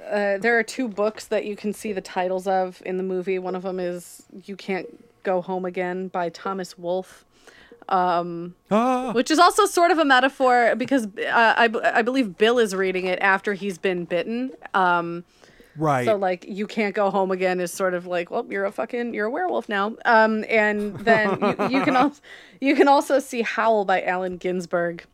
[0.07, 3.39] uh, there are two books that you can see the titles of in the movie.
[3.39, 4.87] One of them is "You Can't
[5.23, 7.25] Go Home Again" by Thomas Wolfe.
[7.91, 9.13] Ah.
[9.13, 13.07] which is also sort of a metaphor because uh, I, I believe Bill is reading
[13.07, 14.51] it after he's been bitten.
[14.75, 15.23] Um,
[15.75, 18.71] right so like you can't go home again is sort of like well you're a
[18.71, 19.95] fucking you're a werewolf now.
[20.05, 22.21] Um, and then you, you can also
[22.59, 25.05] you can also see Howl by Allen Ginsberg.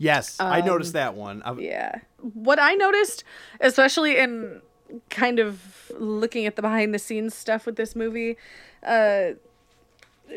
[0.00, 2.00] Yes i noticed that one I- um, Yeah.
[2.34, 3.22] What I noticed,
[3.60, 4.60] especially in
[5.08, 8.36] kind of looking at the behind the scenes stuff with this movie,
[8.82, 9.34] uh,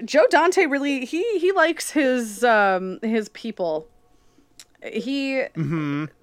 [0.05, 3.87] Joe Dante really he he likes his um his people.
[4.81, 5.43] He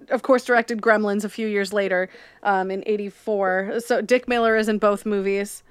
[0.09, 2.09] of course directed Gremlins a few years later,
[2.43, 3.79] um in 84.
[3.85, 5.63] So Dick Miller is in both movies.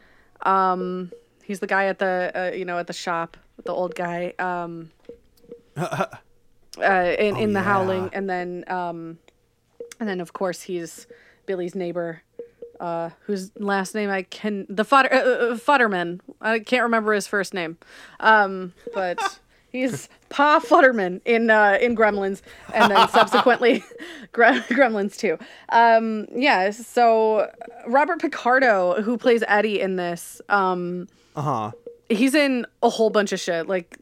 [0.42, 1.10] Um
[1.42, 4.34] he's the guy at the uh, you know at the shop, the old guy.
[4.38, 4.90] Um
[6.78, 7.64] uh, in, in the yeah.
[7.64, 9.18] Howling, and then um,
[9.98, 11.06] and then of course he's
[11.46, 12.22] Billy's neighbor,
[12.78, 16.20] uh, whose last name I can the Futter, uh, uh, Futterman.
[16.40, 17.78] I can't remember his first name,
[18.20, 19.40] um, but
[19.72, 23.82] he's Pa Futterman in uh, in Gremlins, and then subsequently
[24.32, 25.38] Gremlins too.
[25.70, 27.50] Um, yeah, so
[27.86, 31.72] Robert Picardo, who plays Eddie in this, um, uh-huh
[32.10, 33.68] he's in a whole bunch of shit.
[33.68, 33.96] Like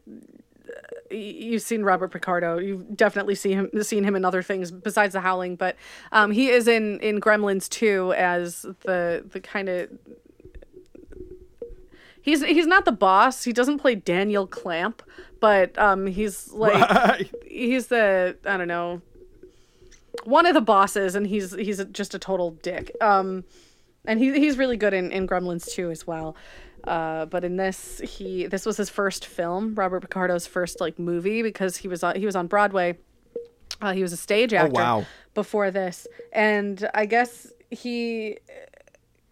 [1.11, 2.57] you've seen Robert Picardo.
[2.57, 5.75] You've definitely seen him seen him in other things besides The Howling, but
[6.11, 9.89] um, he is in in Gremlins too as the the kind of
[12.21, 13.43] He's he's not the boss.
[13.43, 15.01] He doesn't play Daniel Clamp,
[15.39, 17.31] but um he's like Right.
[17.47, 19.01] he's the I don't know
[20.25, 22.91] one of the bosses and he's he's just a total dick.
[23.01, 23.45] Um
[24.05, 26.35] and he he's really good in in Gremlins too as well.
[26.89, 31.43] Uh, but in this, he this was his first film, Robert Picardo's first like movie
[31.43, 32.97] because he was on, he was on Broadway.
[33.79, 35.05] Uh, he was a stage actor wow.
[35.35, 38.39] before this, and I guess he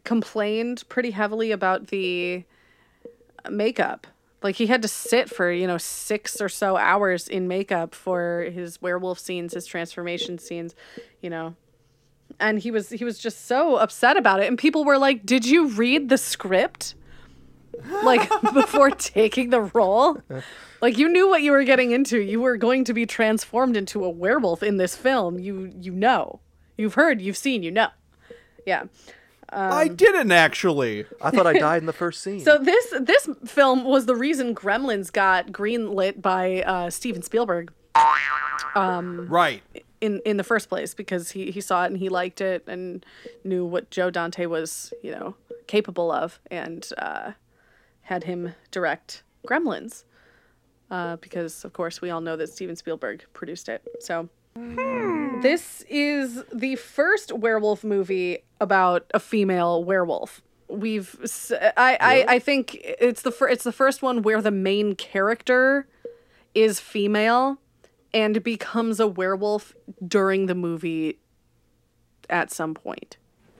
[0.03, 2.43] complained pretty heavily about the
[3.49, 4.05] makeup.
[4.43, 8.47] Like he had to sit for you know six or so hours in makeup for
[8.53, 10.75] his werewolf scenes, his transformation scenes,
[11.21, 11.55] you know
[12.41, 15.45] and he was he was just so upset about it and people were like did
[15.45, 16.93] you read the script
[18.03, 20.21] like before taking the role?
[20.81, 22.19] Like you knew what you were getting into.
[22.19, 25.39] You were going to be transformed into a werewolf in this film.
[25.39, 26.39] You you know.
[26.77, 27.89] You've heard you've seen you know.
[28.65, 28.83] Yeah.
[29.49, 31.05] I didn't actually.
[31.21, 32.41] I thought I died in the first scene.
[32.41, 37.71] So this this film was the reason Gremlins got greenlit by uh, Steven Spielberg
[38.75, 39.63] Right.
[40.01, 43.05] in in the first place because he he saw it and he liked it and
[43.43, 45.35] knew what Joe Dante was you know
[45.65, 46.39] capable of.
[46.51, 47.31] And uh,
[48.07, 50.05] had him direct Gremlins
[50.89, 53.85] uh, because of course we all know that Steven Spielberg produced it.
[53.99, 54.29] So
[55.41, 60.41] this is the first werewolf movie about a female werewolf.
[60.69, 61.17] We've
[61.51, 65.87] I, I I think it's the fir- it's the first one where the main character
[66.55, 67.59] is female
[68.13, 71.19] and becomes a werewolf during the movie
[72.29, 73.17] at some point.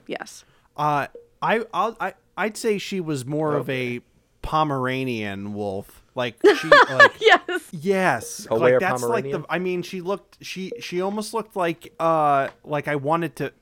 [0.07, 0.45] Yes.
[0.77, 1.07] Uh,
[1.41, 4.01] I I'll, I I'd say she was more of a
[4.41, 6.03] Pomeranian wolf.
[6.15, 7.69] Like she like Yes.
[7.71, 9.45] yes, A like were that's like the.
[9.49, 13.53] I mean, she looked she she almost looked like uh like I wanted to,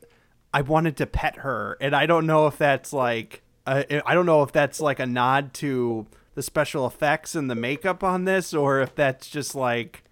[0.53, 4.25] I wanted to pet her, and I don't know if that's like uh, I don't
[4.25, 8.53] know if that's like a nod to the special effects and the makeup on this,
[8.53, 10.03] or if that's just like.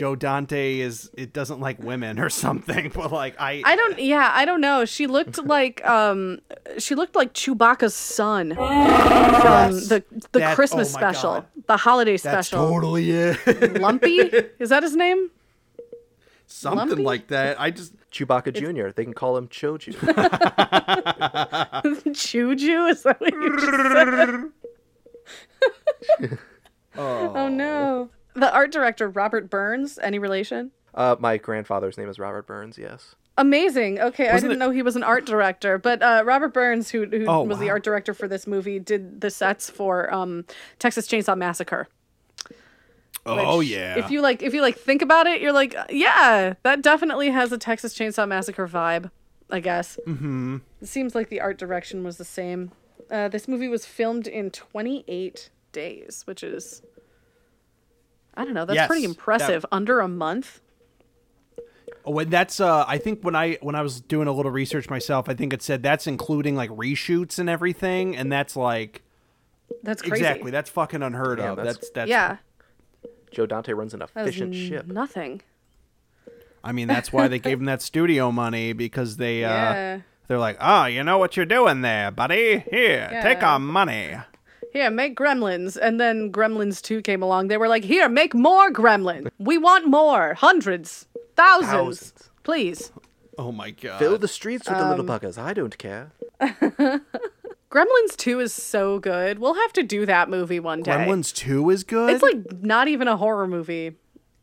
[0.00, 4.30] Joe Dante is it doesn't like women or something, but like I I don't yeah,
[4.32, 4.86] I don't know.
[4.86, 6.38] She looked like um
[6.78, 11.32] she looked like Chewbacca's son from the the That- Christmas oh special.
[11.34, 11.44] God.
[11.66, 12.34] The holiday special.
[12.36, 12.68] that's special.
[12.70, 13.78] totally it.
[13.78, 14.20] Lumpy?
[14.58, 15.30] Is that his name?
[16.46, 17.02] something Lumpy?
[17.02, 17.60] like that.
[17.60, 18.92] I just Chewbacca Jr.
[18.96, 19.92] They can call him Choju.
[22.14, 22.86] Choo-Choo?
[22.86, 23.66] Is that what you just
[26.18, 26.30] said?
[26.96, 28.08] oh no.
[28.34, 30.70] The art director Robert Burns, any relation?
[30.94, 32.76] uh, my grandfather's name is Robert Burns.
[32.78, 33.14] Yes.
[33.38, 34.00] Amazing.
[34.00, 36.90] Okay, I Wasn't didn't it- know he was an art director, but uh, Robert Burns,
[36.90, 40.44] who, who Oh, was the art director for this movie, did the sets for um,
[40.78, 41.88] Texas Chainsaw Massacre.
[43.26, 43.98] oh which, yeah.
[43.98, 47.52] If you like, if you like, think about it, you're like, yeah, that definitely has
[47.52, 49.10] a Texas Chainsaw Massacre vibe.
[49.52, 49.98] I guess.
[50.06, 50.58] Mm-hmm.
[50.80, 52.70] It seems like the art direction was the same.
[53.10, 56.82] Uh, this movie was filmed in 28 days, which is,
[58.40, 59.66] I don't know, that's Yes, pretty that- impressive.
[59.70, 60.60] Under a month.
[62.04, 65.28] when that's uh I think when I when I was doing a little research myself,
[65.28, 69.02] I think it said that's including like reshoots and everything, and that's like
[69.82, 70.16] That's crazy.
[70.24, 71.56] exactly that's fucking unheard Yeah, of.
[71.56, 72.36] that's- That's that's yeah,
[73.30, 74.86] Joe Dante runs an that is efficient n- ship.
[74.86, 75.42] nothing.
[76.64, 80.00] I mean that's why they gave him that studio money because they uh Yeah.
[80.26, 82.64] they're like, oh, you know what you're doing there, buddy?
[82.70, 84.16] Here, take our money.
[84.72, 85.76] Here, make Gremlins.
[85.80, 87.48] And then Gremlins 2 came along.
[87.48, 89.28] They were like, here, make more Gremlin.
[89.38, 90.34] We want more.
[90.34, 91.06] Hundreds.
[91.36, 91.70] Thousands.
[91.72, 92.30] Thousands.
[92.42, 92.92] Please.
[93.38, 93.98] Oh my god.
[93.98, 95.38] Fill the streets with the Um, little buggers.
[95.38, 96.12] I don't care.
[97.70, 99.38] Gremlins 2 is so good.
[99.38, 100.90] We'll have to do that movie one day.
[100.92, 102.10] Gremlins Two is good.
[102.10, 103.92] It's like not even a horror movie.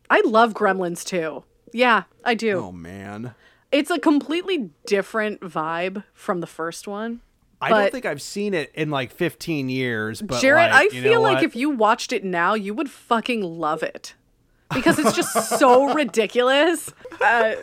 [0.09, 1.43] I love Gremlins 2.
[1.73, 2.59] Yeah, I do.
[2.59, 3.35] oh man.
[3.69, 7.19] It's a completely different vibe from the first one.
[7.61, 10.21] I don't think I've seen it in like 15 years.
[10.21, 12.89] But Jared, like, I you know feel like if you watched it now, you would
[12.89, 14.13] fucking love it.
[14.73, 16.91] Because it's just so ridiculous.
[17.21, 17.53] Uh,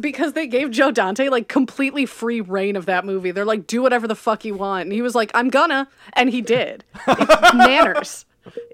[0.00, 3.30] because they gave Joe Dante like completely free reign of that movie.
[3.30, 4.84] They're like, do whatever the fuck you want.
[4.84, 5.88] And he was like, I'm gonna.
[6.14, 6.82] And he did.
[7.06, 8.24] It's manners.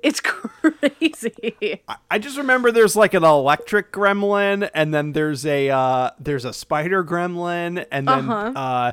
[0.02, 1.82] It's crazy.
[2.10, 6.52] I just remember there's like an electric gremlin, and then there's a uh, there's a
[6.52, 8.52] spider gremlin, and then Uh-huh.
[8.58, 8.92] uh,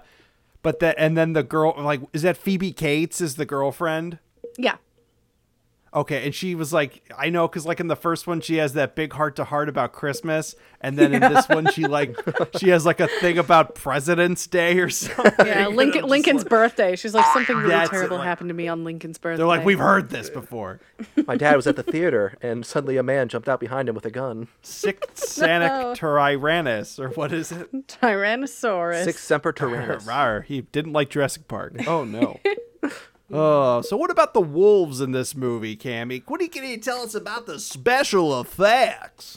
[0.67, 4.19] but the and then the girl like is that Phoebe Cates is the girlfriend?
[4.57, 4.75] Yeah.
[5.93, 8.73] Okay, and she was like, I know, because like in the first one, she has
[8.73, 12.15] that big heart to heart about Christmas, and then in this one, she like
[12.59, 15.47] she has like a thing about President's Day or something.
[15.47, 15.67] Yeah.
[15.67, 16.95] And Lincoln, I'm just Lincol's like- birthday.
[16.97, 19.37] She's like, something really That's it, terrible like- happened to me on Lincoln's birthday.
[19.37, 20.79] They're like, we've heard this before.
[21.25, 24.05] My dad was at the theater, and suddenly a man jumped out behind him with
[24.05, 24.49] a gun.
[24.61, 27.71] Sic Sanic Tyrannus, or what is it?
[27.87, 29.05] Tyrannosaurus.
[29.05, 30.05] Six Semper Tyrannus.
[30.05, 31.73] Rawr, he didn't like Jurassic Park.
[31.87, 32.39] Oh no.
[33.29, 36.23] Oh, so what about the wolves in this movie, Cammy?
[36.27, 39.35] What can you tell us about the special effects?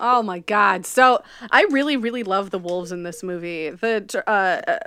[0.00, 0.84] Oh my god!
[0.84, 3.70] So I really, really love the wolves in this movie.
[3.70, 4.30] The, uh,
[4.70, 4.78] uh,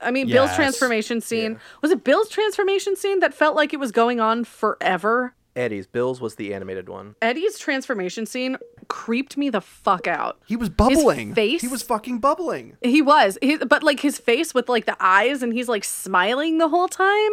[0.00, 3.92] I mean, Bill's transformation scene was it Bill's transformation scene that felt like it was
[3.92, 5.34] going on forever.
[5.56, 5.86] Eddie's.
[5.86, 7.16] Bill's was the animated one.
[7.22, 10.38] Eddie's transformation scene creeped me the fuck out.
[10.46, 11.34] he was bubbling.
[11.34, 11.62] face?
[11.62, 12.76] He was fucking bubbling.
[12.82, 16.58] He was, he, but like his face with like the eyes, and he's like smiling
[16.58, 17.32] the whole time.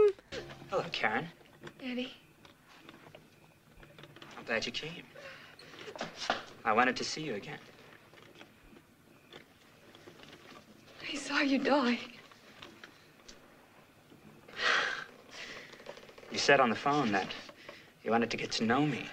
[0.70, 1.28] Hello, Karen.
[1.84, 2.14] Eddie.
[4.38, 5.04] I'm glad you came.
[6.66, 7.60] I wanted to see you again.
[11.12, 12.00] I saw you die.
[16.32, 17.28] You said on the phone that
[18.04, 19.06] you wanted to get to know me.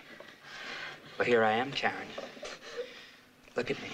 [1.19, 2.09] Well, here I am, Karen.
[3.57, 3.91] Look at me.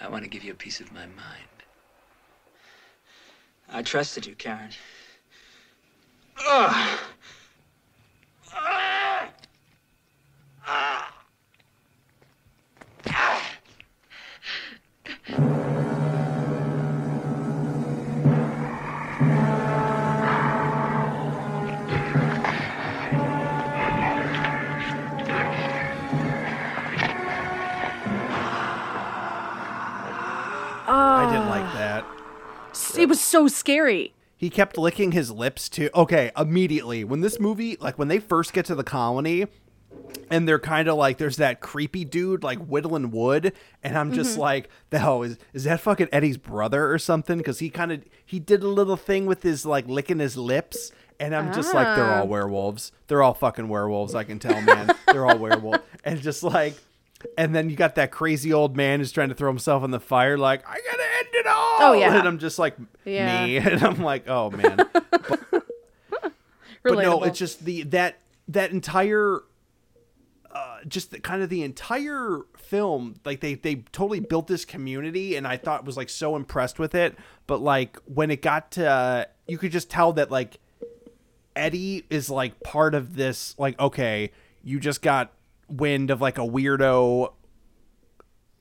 [0.00, 1.48] I want to give you a piece of my mind.
[3.72, 4.70] I trusted you, Karen.
[6.46, 6.98] Ugh.
[33.04, 34.14] It was so scary.
[34.34, 35.90] He kept licking his lips too.
[35.94, 39.46] Okay, immediately when this movie, like when they first get to the colony,
[40.30, 43.52] and they're kind of like, there's that creepy dude like whittling wood,
[43.82, 44.40] and I'm just Mhm.
[44.40, 47.36] like, the hell is is that fucking Eddie's brother or something?
[47.36, 50.90] Because he kind of he did a little thing with his like licking his lips,
[51.20, 52.20] and I'm just like, they're Ah.
[52.20, 52.90] all werewolves.
[53.08, 54.14] They're all fucking werewolves.
[54.14, 54.90] I can tell, man.
[55.12, 56.72] they're all werewolves, and just like.
[57.36, 60.00] And then you got that crazy old man who's trying to throw himself in the
[60.00, 61.76] fire, like I gotta end it all.
[61.80, 62.18] Oh, yeah.
[62.18, 63.46] and I'm just like Yeah.
[63.46, 64.78] me, and I'm like, oh man.
[66.84, 68.18] But no, it's just the that
[68.48, 69.40] that entire
[70.54, 75.34] uh just the, kind of the entire film like they they totally built this community
[75.34, 77.16] and I thought was like so impressed with it
[77.46, 80.58] but like when it got to uh, you could just tell that like
[81.56, 84.30] Eddie is like part of this like okay
[84.62, 85.32] you just got
[85.68, 87.32] wind of like a weirdo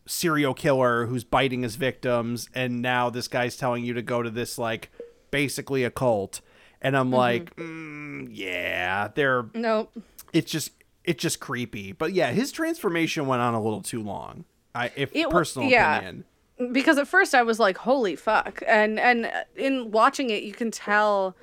[0.06, 4.30] serial killer who's biting his victims and now this guy's telling you to go to
[4.30, 4.92] this like
[5.32, 6.42] basically a cult
[6.82, 9.94] and i'm like mm, yeah they're Nope.
[10.34, 10.72] it's just
[11.06, 14.44] it's just creepy but yeah his transformation went on a little too long
[14.76, 15.98] i if It personal yeah.
[15.98, 16.26] opinion
[16.72, 20.72] because at first I was like, "Holy fuck!" and and in watching it, you can
[20.72, 21.36] tell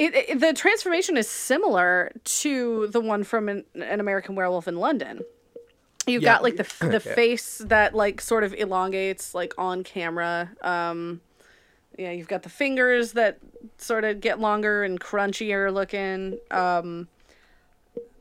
[0.00, 4.76] it, it- the transformation is similar to the one from an, an American Werewolf in
[4.76, 5.20] London.
[6.06, 6.32] You Yeah.
[6.34, 7.14] got like the the Yeah.
[7.14, 10.50] face that like sort of elongates like on camera.
[10.62, 11.20] Um,
[11.98, 13.38] yeah, you've got the fingers that
[13.76, 16.38] sort of get longer and crunchier looking.
[16.50, 17.08] Um,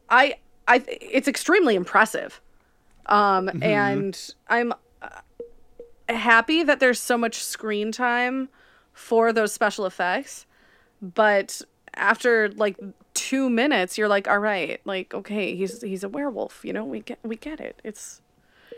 [0.09, 0.35] I
[0.67, 2.41] I it's extremely impressive.
[3.05, 3.63] Um, Mhm.
[3.63, 5.07] and I'm uh,
[6.13, 8.49] happy that there's so much screen time
[8.93, 10.45] for those special effects,
[11.01, 11.61] but
[11.99, 12.77] after like
[13.13, 16.61] two minutes, you're like, all right, like okay, he's he's a werewolf.
[16.63, 17.79] You know, we get we get it.
[17.83, 18.21] It's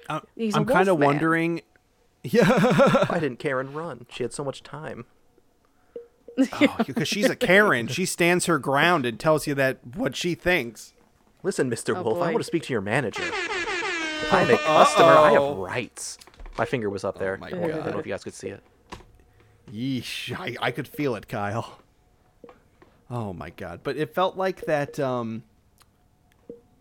[0.10, 1.62] I- He's a i'm kind of wondering
[2.24, 4.06] yeah Why didn't Karen run?
[4.10, 5.06] She had so much time.
[6.54, 10.34] Oh, because she's a karen she stands her ground and tells you that what she
[10.34, 10.94] thinks
[11.44, 11.96] Listen, Mr.
[11.96, 13.24] Oh, Wolf, I want to speak to your manager.
[14.32, 15.08] I'm a customer.
[15.08, 16.20] I have rights.
[16.58, 17.36] My finger was up there.
[17.36, 18.64] Oh my I don't know if you guys could see it.
[19.74, 21.80] Yeesh, I, I could feel it, Kyle.
[23.12, 23.82] Oh my god.
[23.84, 25.43] But it felt like that um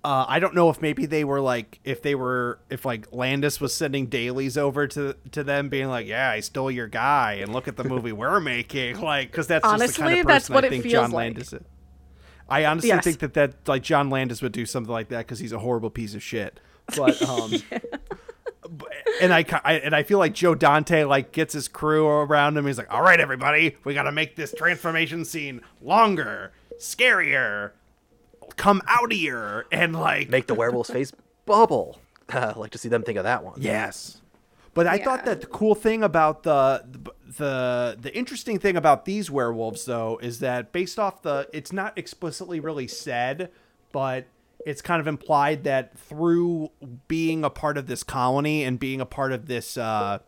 [0.04, 3.60] uh I don't know if maybe they were like if they were if like Landis
[3.60, 7.52] was sending dailies over to to them being like, "Yeah, I stole your guy and
[7.52, 10.26] look at the movie we're making." Like cuz that's just the Honestly, kind of person
[10.28, 11.24] that's what I it think feels John like.
[11.34, 11.62] Landis is.
[12.48, 13.04] I honestly Yes.
[13.04, 15.90] think that that like John Landis would do something like that cuz he's a horrible
[15.90, 16.60] piece of shit.
[16.96, 17.52] But um
[19.20, 22.66] and I, I and I feel like Joe Dante like gets his crew around him.
[22.66, 27.72] He's like, "All right, everybody, we got to make this transformation scene longer, scarier,
[28.56, 31.12] come out here, and like Make the werewolf's face
[31.46, 31.98] bubble.
[32.28, 33.54] I'd like to see them think of that one.
[33.60, 34.20] Yes.
[34.72, 36.84] But I thought that the cool thing about the,
[37.36, 41.98] the the interesting thing about these werewolves though is that based off the it's not
[41.98, 43.50] explicitly really said,
[43.90, 44.26] but
[44.66, 46.70] it's kind of implied that through
[47.08, 50.18] being a part of this colony and being a part of this uh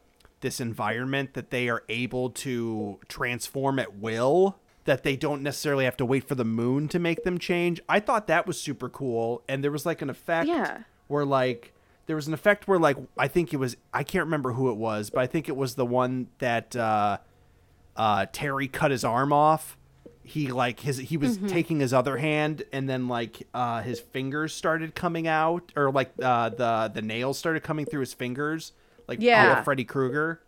[0.40, 5.96] this environment that they are able to transform at will that they don't necessarily have
[5.96, 7.80] to wait for the moon to make them change.
[7.88, 10.78] I thought that was super cool and there was like an effect Yeah.
[11.06, 11.72] where like
[12.06, 14.76] there was an effect where like I think it was I can't remember who it
[14.76, 17.18] was, but I think it was the one that uh
[17.96, 19.76] uh Terry cut his arm off.
[20.24, 21.48] He like his he was Mhm.
[21.48, 26.12] taking his other hand and then like uh his fingers started coming out or like
[26.22, 28.72] uh the the nails started coming through his fingers
[29.08, 29.62] like Yeah.
[29.62, 30.40] Freddy Krueger.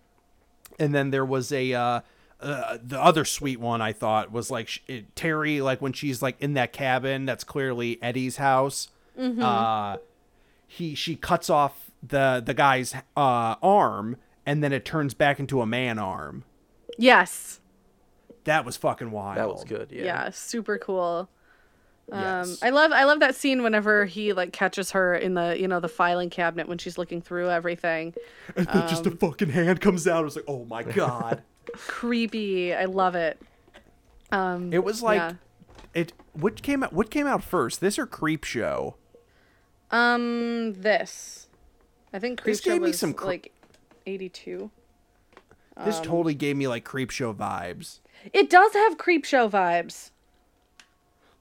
[0.79, 2.01] And then there was a uh
[2.41, 6.21] uh, the other sweet one I thought was like sh- it, Terry, like when she's
[6.21, 8.89] like in that cabin, that's clearly Eddie's house.
[9.19, 9.41] Mhm.
[9.43, 9.99] Uh,
[10.67, 15.63] he she cuts off the the guy's uh, arm, and then it turns back into
[15.63, 16.45] a man arm.
[16.99, 17.61] yes,
[18.45, 19.39] That was fucking wild.
[19.39, 19.91] That was good.
[19.91, 21.29] yeah, super cool.
[22.13, 22.59] Um, Yes.
[22.63, 25.81] I love I love that scene whenever he like catches her in the you know
[25.81, 28.13] the filing cabinet when she's looking through everything.
[28.57, 30.27] And then just a Um, fucking hand comes out.
[30.27, 31.43] It's like, oh my god.
[31.73, 32.75] creepy.
[32.75, 33.41] I love it.
[34.31, 35.33] Um, it was like yeah.
[35.95, 36.13] it.
[36.35, 36.93] What came out?
[36.93, 37.81] What came out first?
[37.81, 38.95] This or Creepshow?
[39.91, 41.49] um this.
[42.13, 43.53] I think This Creepshow gave me was some cre- like
[44.07, 44.71] 82.
[45.85, 48.01] This Um, totally gave me like creep show vibes.
[48.33, 50.11] It does have creep show vibes.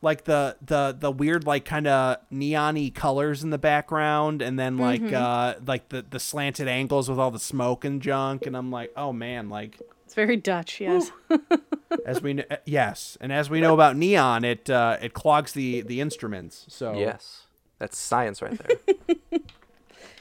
[0.02, 4.78] Like the the the weird like kind of neon-y colors in the background and then
[4.78, 5.14] like Mhm.
[5.14, 8.92] uh like the the slanted angles with all the smoke and junk and I'm like,
[8.98, 11.10] "Oh man, like It's very Dutch, yes.
[12.06, 15.54] as we kn- uh, yes, and as we know about neon, it uh it clogs
[15.54, 16.66] the the instruments.
[16.68, 17.44] So Yes,
[17.80, 19.40] that's science right there.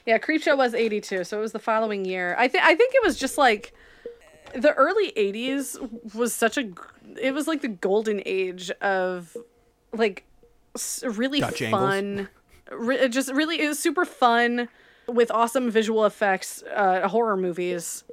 [0.05, 2.35] Yeah, Creepshow was 82, so it was the following year.
[2.37, 3.73] I think I think it was just like
[4.55, 6.71] the early 80s was such a
[7.21, 9.37] it was like the golden age of
[9.93, 10.25] like
[11.03, 12.29] really Dutch fun
[12.71, 14.69] re- just really it was super fun
[15.07, 18.05] with awesome visual effects uh horror movies.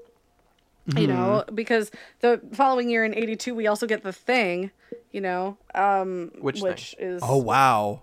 [0.98, 4.72] You know, because the following year in 82 we also get The Thing,
[5.12, 7.08] you know, um Which which Thing?
[7.08, 8.02] is Oh wow.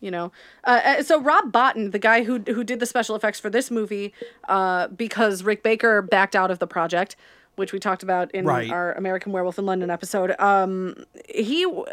[0.00, 0.30] you know
[0.64, 3.70] uh, uh, so rob bottin the guy who who did the special effects for this
[3.70, 4.14] movie
[4.48, 7.16] uh, because rick baker backed out of the project
[7.60, 8.68] which we talked about in Right.
[8.70, 10.96] our american werewolf in london episode um
[11.28, 11.84] he w-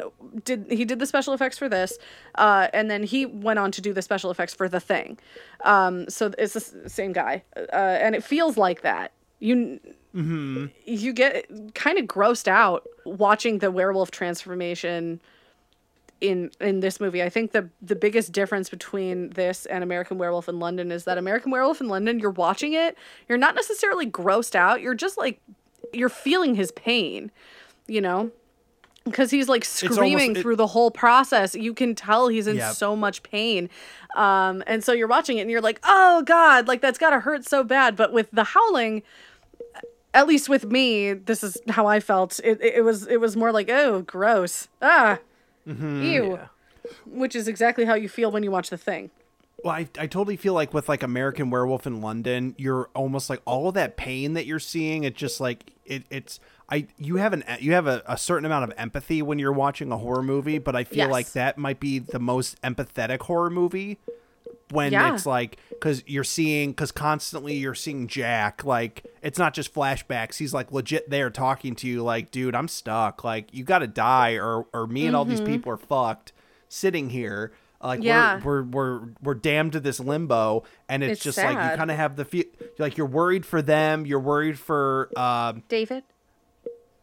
[0.43, 1.99] did he did the special effects for this
[2.36, 5.20] uh and then he went on to do the special effects for the thing
[5.65, 9.80] um so it's the s- same guy uh and it feels like that you
[10.15, 10.72] Mhm.
[10.86, 11.45] you get
[11.76, 15.22] kind of grossed out watching the werewolf transformation
[16.22, 17.22] in in this movie.
[17.22, 21.18] I think the the biggest difference between this and American Werewolf in London is that
[21.18, 22.97] American Werewolf in London, you're watching it,
[23.30, 25.39] you're not necessarily grossed out, you're just like
[25.93, 27.32] you're feeling his pain,
[27.88, 28.32] you know?
[29.05, 31.55] Because he's like almost- screaming it- through the whole process.
[31.55, 33.70] You can tell he's in so much pain.
[34.18, 37.45] Um, and so you're watching it and you're like, oh God, like that's gotta hurt
[37.45, 37.95] so bad.
[37.95, 39.03] But with the howling,
[40.13, 42.39] at least with me, this is how I felt.
[42.43, 44.68] It, it, it was it was more like, oh, gross.
[44.82, 45.20] Ah.
[45.68, 46.11] Mhm.
[46.13, 46.39] Ew.
[47.05, 49.09] Which is exactly how you feel when you watch the thing.
[49.63, 53.41] Well, I, I totally feel like with like American Werewolf in London, you're almost like
[53.45, 55.03] all of that pain that you're seeing.
[55.03, 56.39] It just like it, it's
[56.70, 59.91] I you have an you have a, a certain amount of empathy when you're watching
[59.91, 61.11] a horror movie, but I feel Yes.
[61.11, 63.97] like that might be the most empathetic horror movie
[64.72, 65.14] when Yeah.
[65.14, 70.38] it's like because you're seeing because constantly you're seeing Jack like it's not just flashbacks.
[70.38, 73.24] He's like legit there talking to you like, dude, I'm stuck.
[73.24, 75.45] Like you got to die or or me and all these Mhm.
[75.48, 76.34] people are fucked
[76.70, 77.54] sitting here.
[77.82, 78.41] Like Yeah.
[78.43, 81.91] we're, we're we're we're damned to this limbo, and it's, It's just like you kind
[81.91, 82.45] of have the feel
[82.80, 84.06] like you're worried for them.
[84.06, 86.04] You're worried for um, David?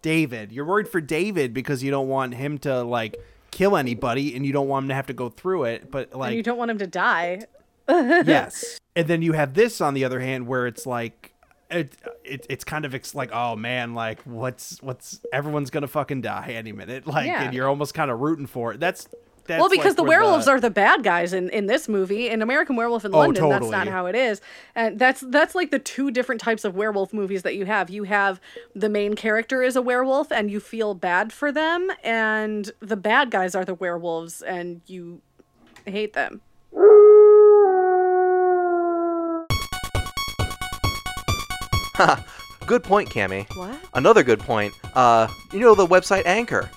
[0.02, 0.52] David.
[0.52, 3.16] You're worried for David because you don't want him to like
[3.54, 5.90] kill anybody, and you don't want him to have to go through it.
[5.90, 7.40] But and you don't want him to die.
[7.88, 11.30] yes, and then you have this on the other hand where it's like.
[11.70, 16.20] It, it it's kind of ex- like oh man like what's what's everyone's gonna fucking
[16.20, 17.42] die any minute like Yeah.
[17.42, 19.08] and you're almost kind of rooting for it that's
[19.46, 22.28] that's well, because like the where werewolves are the bad guys in, in this movie.
[22.28, 24.40] In American Werewolf in Oh, London, that's not how it is.
[24.74, 27.90] And that's that's like the two different types of werewolf movies that you have.
[27.90, 28.40] You have
[28.74, 33.30] the main character is a werewolf and you feel bad for them, and the bad
[33.30, 35.20] guys are the werewolves and you
[35.86, 36.40] hate them.
[42.66, 43.46] good point, Cammy.
[43.56, 43.78] What?
[43.94, 44.72] Another good point.
[44.94, 46.70] Uh, you know the website Anchor.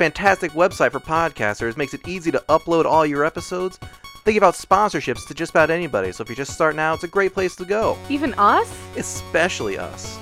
[0.00, 1.76] It's a fantastic website for podcasters.
[1.76, 3.78] Makes it easy to upload all your episodes.
[4.24, 6.10] They give out sponsorships to just about anybody.
[6.10, 7.98] So if you're just starting out, it's a great place to go.
[8.08, 8.74] Even us?
[8.96, 10.18] Especially us.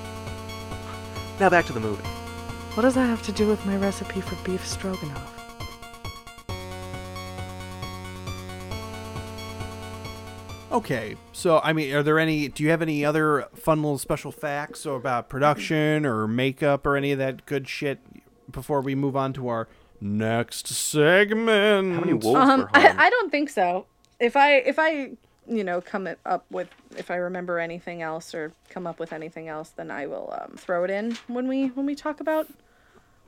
[1.38, 2.02] Now back to the movie.
[2.74, 5.34] What does that have to do with my recipe for beef stroganoff?
[10.72, 12.48] Okay, so I mean, are there any?
[12.48, 16.96] Do you have any other fun little special facts or about production or makeup or
[16.96, 18.00] any of that good shit
[18.58, 19.68] before we move on to our
[20.00, 21.94] next segment?
[21.94, 23.86] How many wolves Um, I, I don't think so.
[24.18, 25.12] If I if I
[25.46, 29.48] you know come up with if I remember anything else or come up with anything
[29.48, 32.48] else, then I will um, throw it in when we when we talk about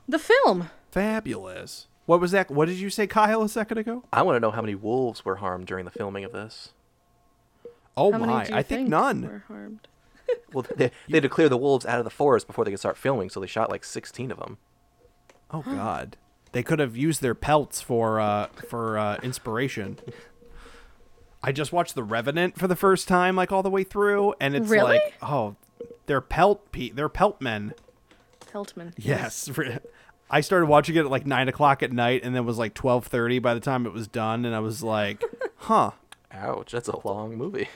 [0.07, 0.69] the film.
[0.91, 1.87] Fabulous.
[2.05, 2.51] What was that?
[2.51, 4.03] What did you say, Kyle, a second ago?
[4.11, 6.73] I want to know how many wolves were harmed during the filming of this.
[7.95, 8.41] Oh How my!
[8.41, 9.21] I think, think none.
[9.21, 9.87] were harmed?
[10.53, 12.79] Well, they, they had to clear the wolves out of the forest before they could
[12.79, 14.57] start filming, so they shot like 16 of them.
[15.53, 16.17] Oh God!
[16.53, 19.97] They could have used their pelts for uh, for uh, inspiration.
[21.43, 24.55] I just watched The Revenant for the first time, like all the way through, and
[24.55, 24.99] it's Really?
[24.99, 25.55] like, oh,
[26.05, 27.73] they're pelt pe- they're pelt men.
[28.51, 28.93] Peltman.
[28.97, 29.49] Yes.
[30.29, 32.73] I started watching it at like nine o'clock at night, and then it was like
[32.73, 35.23] twelve thirty by the time it was done, and I was like,
[35.57, 35.91] "Huh."
[36.31, 37.67] Ouch, that's a long movie.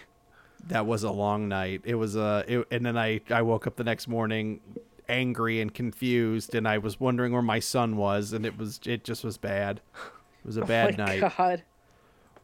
[0.67, 1.82] That was a long night.
[1.84, 4.61] It was uh, and then I I woke up the next morning
[5.08, 9.03] angry and confused, and I was wondering where my son was, and it was it
[9.03, 9.82] just was bad.
[9.95, 11.38] It was a oh bad oh my night.
[11.38, 11.64] God.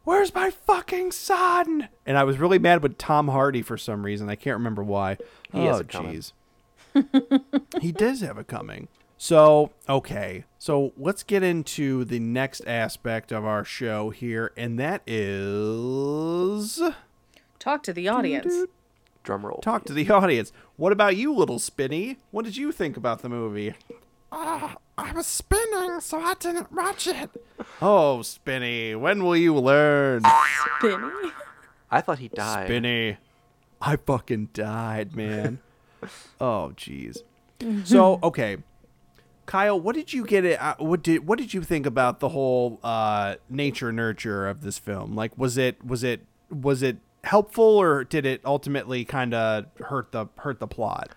[0.04, 1.90] Where's my fucking son?
[2.06, 4.30] And I was really mad with Tom Hardy for some reason.
[4.30, 5.18] I can't remember why.
[5.52, 6.32] He has oh, it jeez.
[7.82, 8.88] he does have it coming.
[9.20, 10.46] So, okay.
[10.58, 16.82] So let's get into the next aspect of our show here, and that is
[17.60, 18.66] Talk to the audience.
[19.24, 19.60] Drum roll.
[19.62, 20.52] talk to the audience.
[20.78, 22.18] What about you, little Spinny?
[22.32, 23.76] What did you think about the movie?
[24.32, 24.76] I
[25.14, 27.30] was spinning, so I didn't watch it.
[27.82, 30.24] Oh, Spinny, when will you learn?
[30.78, 31.32] Spinny.
[31.90, 32.68] I thought he died.
[32.68, 33.18] Spinny.
[33.82, 35.60] I fucking died, man.
[36.40, 37.24] oh, jeez.
[37.84, 38.58] So, okay.
[39.46, 42.30] Kyle, what did you get it uh, what did what did you think about the
[42.30, 45.14] whole uh nature nurture of this film?
[45.14, 50.12] Like was it was it was it helpful or did it ultimately kind of hurt
[50.12, 51.10] the hurt the plot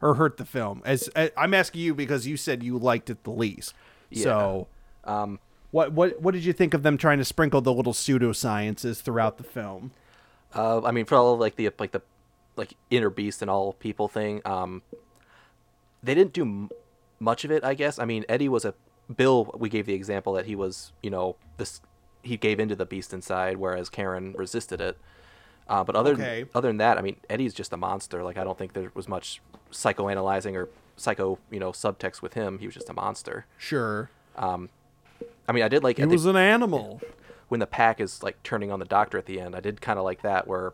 [0.00, 0.82] or hurt the film?
[0.84, 3.74] As I- I'm asking you because you said you liked it the least.
[4.14, 4.66] So,
[5.04, 5.38] Um,
[5.70, 9.38] what what what did you think of them trying to sprinkle the little pseudosciences throughout
[9.38, 9.92] the film?
[10.54, 12.02] Uh, I mean, for all of, like the like the
[12.56, 14.82] like inner beast and all people thing, um,
[16.02, 16.70] they didn't do m-
[17.18, 17.62] much of it.
[17.64, 17.98] I guess.
[17.98, 18.74] I mean, Eddie was a
[19.14, 19.52] Bill.
[19.56, 21.80] We gave the example that he was, you know, this
[22.22, 24.98] he gave into the beast inside, whereas Karen resisted it.
[25.70, 26.44] Uh, but other Okay.
[26.54, 28.22] other than that, I mean, Eddie's just a monster.
[28.24, 29.40] Like I don't think there was much
[29.70, 32.58] psychoanalyzing or psycho, you know, subtext with him.
[32.58, 33.46] He was just a monster.
[33.56, 34.10] Sure.
[34.36, 34.68] Um,
[35.48, 37.00] I mean, I did like He at the- was an animal.
[37.48, 39.56] when the pack is like turning on the doctor at the end.
[39.56, 40.72] I did kind of like that where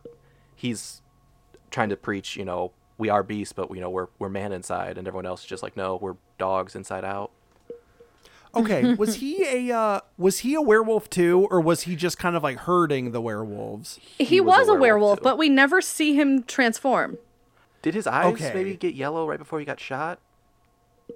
[0.55, 1.01] he's
[1.71, 4.97] trying to preach, you know, we are beasts, but you know we're we're man inside,
[4.99, 7.31] and everyone else is just like, no, we're dogs inside out.
[8.57, 12.35] Okay, was he a uh, was he a werewolf too, or was he just kind
[12.37, 13.99] of like herding the werewolves?
[14.19, 17.19] He, was a was, a werewolf, werewolf, but we never see him transform.
[17.83, 18.53] Did his eyes Okay.
[18.55, 20.19] maybe get yellow right before he got shot?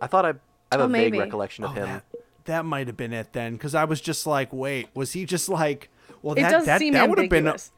[0.00, 0.32] I thought I, I
[0.72, 1.88] have Oh, a vague recollection of Oh, him.
[1.88, 2.04] that,
[2.44, 5.48] that might have been it then, because I was just like, wait, was he just
[5.48, 5.88] like?
[6.22, 7.72] Well, It that that, that would have been ambiguous.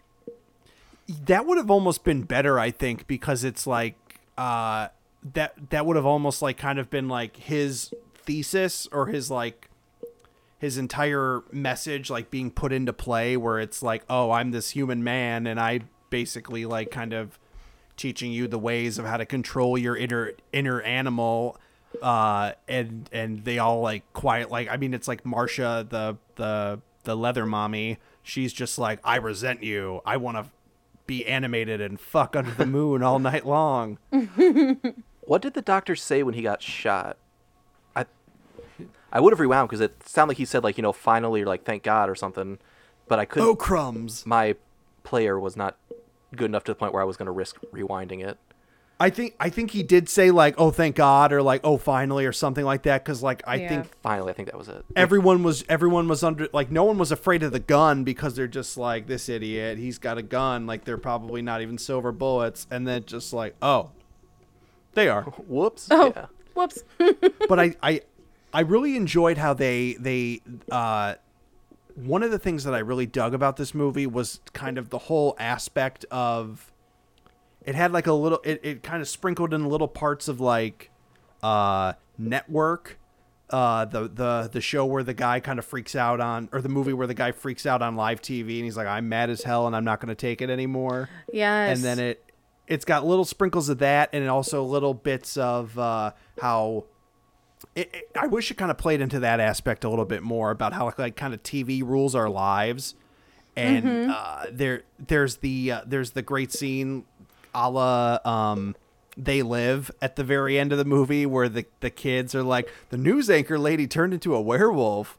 [1.26, 3.96] that would have almost been better, I think, because it's like
[4.36, 4.88] uh
[5.34, 7.92] that that would have almost like kind of been like his
[8.24, 9.68] thesis or his like
[10.58, 15.02] his entire message like being put into play where it's like, oh, I'm this human
[15.02, 17.38] man and I basically like kind of
[17.96, 21.58] teaching you the ways of how to control your inner inner animal
[22.00, 26.80] uh and and they all like quiet like I mean it's like Marsha the the
[27.04, 30.46] the leather mommy she's just like I resent you I want to
[31.06, 33.98] be animated and fuck under the moon all night long
[35.24, 37.16] What did the doctor say when he got shot?
[39.12, 41.42] I I would have rewound because it sounded like he said like you know finally
[41.42, 42.58] or like thank God or something,
[43.08, 43.48] but I couldn't.
[43.48, 44.56] oh crumbs my
[45.04, 45.76] player was not
[46.34, 48.38] good enough to the point where I was going to risk rewinding it.
[49.00, 52.24] I think I think he did say like oh thank God or like oh finally
[52.24, 53.68] or something like that cuz like I Yeah.
[53.68, 54.84] think Finally, I think that was it.
[54.94, 58.46] everyone was everyone was under like no one was afraid of the gun because they're
[58.46, 62.66] just like this idiot he's got a gun like they're probably not even silver bullets
[62.70, 63.90] and then just like oh
[64.94, 65.88] they are Whoops.
[65.90, 66.26] Oh, Yeah.
[66.54, 66.84] whoops.
[67.48, 68.02] but I, I
[68.52, 70.40] I really enjoyed how they they
[70.70, 71.14] uh
[71.94, 74.98] one of the things that I really dug about this movie was kind of the
[74.98, 76.72] whole aspect of
[77.64, 80.90] it had like a little it, it kind of sprinkled in little parts of like
[81.42, 82.98] uh network
[83.50, 86.68] uh the the the show where the guy kind of freaks out on or the
[86.68, 89.42] movie where the guy freaks out on live TV and he's like I'm mad as
[89.42, 91.76] hell and I'm not going to take it anymore Yes.
[91.76, 92.24] and then it
[92.68, 96.84] it's got little sprinkles of that and also little bits of uh, how
[97.74, 100.50] it, it- I wish it kind of played into that aspect a little bit more
[100.50, 102.94] about how like kind of TV rules our lives
[103.56, 107.04] and uh, there there's the uh, there's the great scene
[107.54, 108.74] a la um
[109.16, 112.70] they live at the very end of the movie where the, the kids are like
[112.88, 115.18] the news anchor lady turned into a werewolf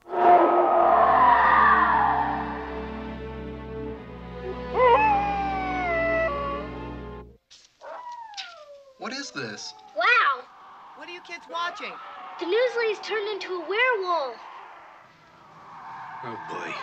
[8.98, 9.74] What is this?
[9.98, 10.44] Wow!
[10.96, 11.92] What are you kids watching?
[12.40, 14.36] The news lady's turned into a werewolf.
[16.26, 16.74] Oh boy.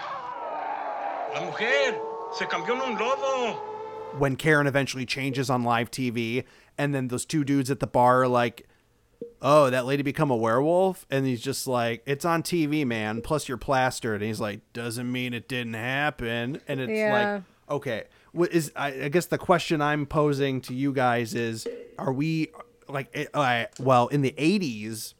[1.35, 1.99] La mujer
[2.35, 3.67] se cambió en un lobo.
[4.19, 6.45] when Karen eventually changes on live TV,
[6.77, 8.67] and then those two dudes at the bar are like,
[9.41, 13.21] "Oh, that lady become a werewolf," and he's just like, "It's on TV, man.
[13.23, 17.35] Plus you're plastered," and he's like, "Doesn't mean it didn't happen," and it's Yeah.
[17.35, 17.43] like,
[17.77, 18.73] okay, what is?
[18.75, 22.51] I, I guess the question I'm posing to you guys is, are we
[22.89, 25.15] like, it, uh, well, in the '80s?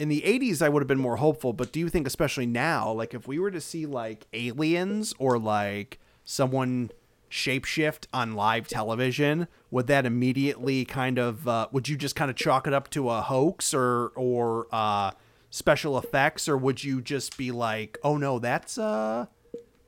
[0.00, 2.90] In the 80s i would have been more hopeful but do you think especially now
[2.90, 6.90] like if we were to see like aliens or like someone
[7.30, 12.36] shapeshift on live television would that immediately kind of uh, would you just kind of
[12.36, 15.12] chalk it up to a hoax or or uh,
[15.50, 19.26] special effects or would you just be like oh no that's uh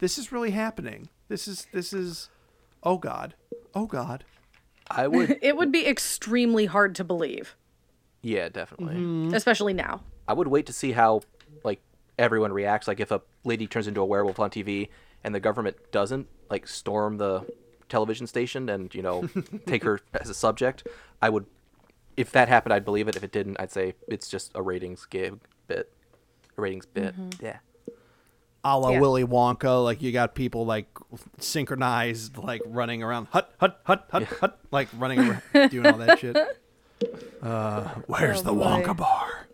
[0.02, 1.08] this is really happening.
[1.28, 2.28] This is this is
[2.82, 3.34] oh god.
[3.72, 4.24] Oh god.
[4.90, 5.38] I would.
[5.40, 7.56] it would be extremely hard to believe,
[8.22, 8.94] yeah, definitely.
[8.94, 9.34] Mm-hmm.
[9.34, 10.00] especially now.
[10.26, 11.22] I would wait to see how
[11.64, 11.80] like
[12.18, 12.88] everyone reacts.
[12.88, 14.88] Like if a lady turns into a werewolf on TV
[15.24, 17.44] and the government doesn't like storm the
[17.88, 19.28] television station and you know
[19.66, 20.86] take her as a subject,
[21.20, 21.46] I would.
[22.16, 23.16] If that happened, I'd believe it.
[23.16, 25.90] If it didn't, I'd say it's just a ratings gig bit,
[26.56, 27.14] a ratings bit.
[27.40, 27.58] Yeah.
[28.62, 29.00] a la Yeah.
[29.00, 30.86] Willy Wonka, like you got people like
[31.38, 36.18] synchronized, like running around, hut, hut, hut, hut, hut, like running around, doing all that
[36.18, 36.36] shit.
[37.42, 38.64] Uh, where's Oh, the boy.
[38.64, 39.46] Wonka bar?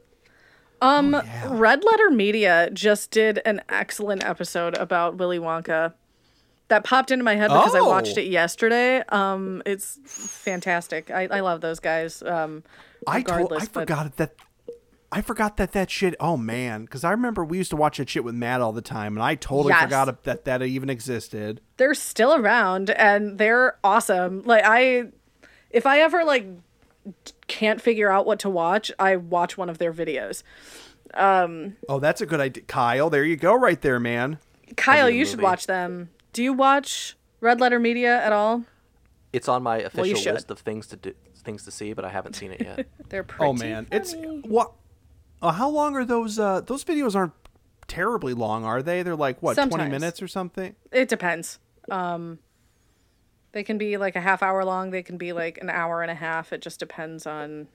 [0.81, 5.95] Um, Red Letter Media just did an excellent episode about Willy Wonka.
[6.69, 8.21] That popped into my head because I watched Oh.
[8.21, 9.03] it yesterday.
[9.09, 11.11] Um, it's fantastic.
[11.11, 12.23] I, I love those guys.
[12.23, 12.63] Um,
[13.07, 14.35] I told, I but- forgot that.
[15.11, 16.15] I forgot that that shit.
[16.21, 18.83] Oh man, because I remember we used to watch that shit with Matt all the
[18.83, 19.85] time, and I totally Yes.
[19.85, 21.63] forgot that that even existed.
[21.79, 24.43] they're still around and they're awesome.
[24.45, 25.05] Like I
[25.71, 26.47] if I ever like
[27.47, 30.43] can't figure out what to watch, I watch one of their videos.
[31.15, 33.11] Um Oh, that's a good idea, Kyle.
[33.11, 34.39] There you go, right there, man.
[34.77, 36.11] Kyle, Maybe a you should watch them.
[36.33, 38.65] Do you watch Red Letter Media at all?
[39.33, 40.35] It's on my official should.
[40.35, 42.87] list of things to do, things to see, but I haven't seen it yet.
[43.09, 44.73] They're pretty Oh man, it's what?
[45.41, 46.39] Uh, how long are those?
[46.39, 47.33] Uh, those videos aren't
[47.87, 49.03] terribly long, are they?
[49.03, 50.75] They're like what, twenty minutes or something?
[50.93, 51.59] It depends.
[51.91, 52.39] Um
[53.53, 56.11] they can be like a half hour long, they can be like an hour and
[56.11, 56.53] a half.
[56.53, 57.69] It just depends on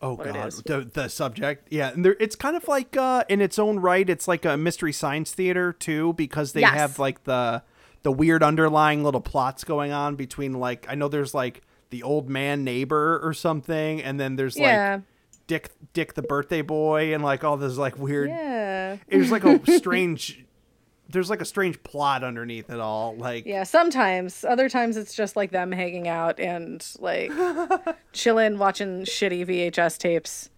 [0.00, 0.62] Oh what god, is.
[0.62, 4.08] the the subject, yeah, and there, it's kind of like uh, in its own right.
[4.08, 6.74] It's like a mystery science theater too, because they Yes.
[6.74, 7.62] have like the
[8.04, 12.28] the weird underlying little plots going on between like I know there's like the old
[12.30, 14.94] man neighbor or something, and then there's Yeah.
[14.96, 15.02] like
[15.48, 18.28] Dick Dick the birthday boy, and like all this like weird.
[18.28, 18.98] Yeah.
[19.08, 20.44] It was like a strange.
[21.08, 24.44] There's like a strange plot underneath it all, like Yeah, sometimes.
[24.44, 27.32] Other times it's just like them hanging out and like
[28.12, 30.50] chilling, watching shitty VHS tapes.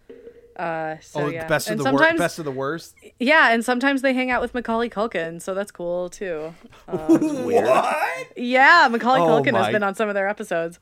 [0.56, 1.44] Uh, so oh, yeah.
[1.44, 2.94] the best of and the worst, best of the worst.
[3.18, 6.54] yeah, and sometimes they hang out with Macaulay Culkin, so that's cool too.
[6.86, 8.26] what?
[8.36, 10.78] Yeah, Macaulay Oh Culkin has been on some of their episodes.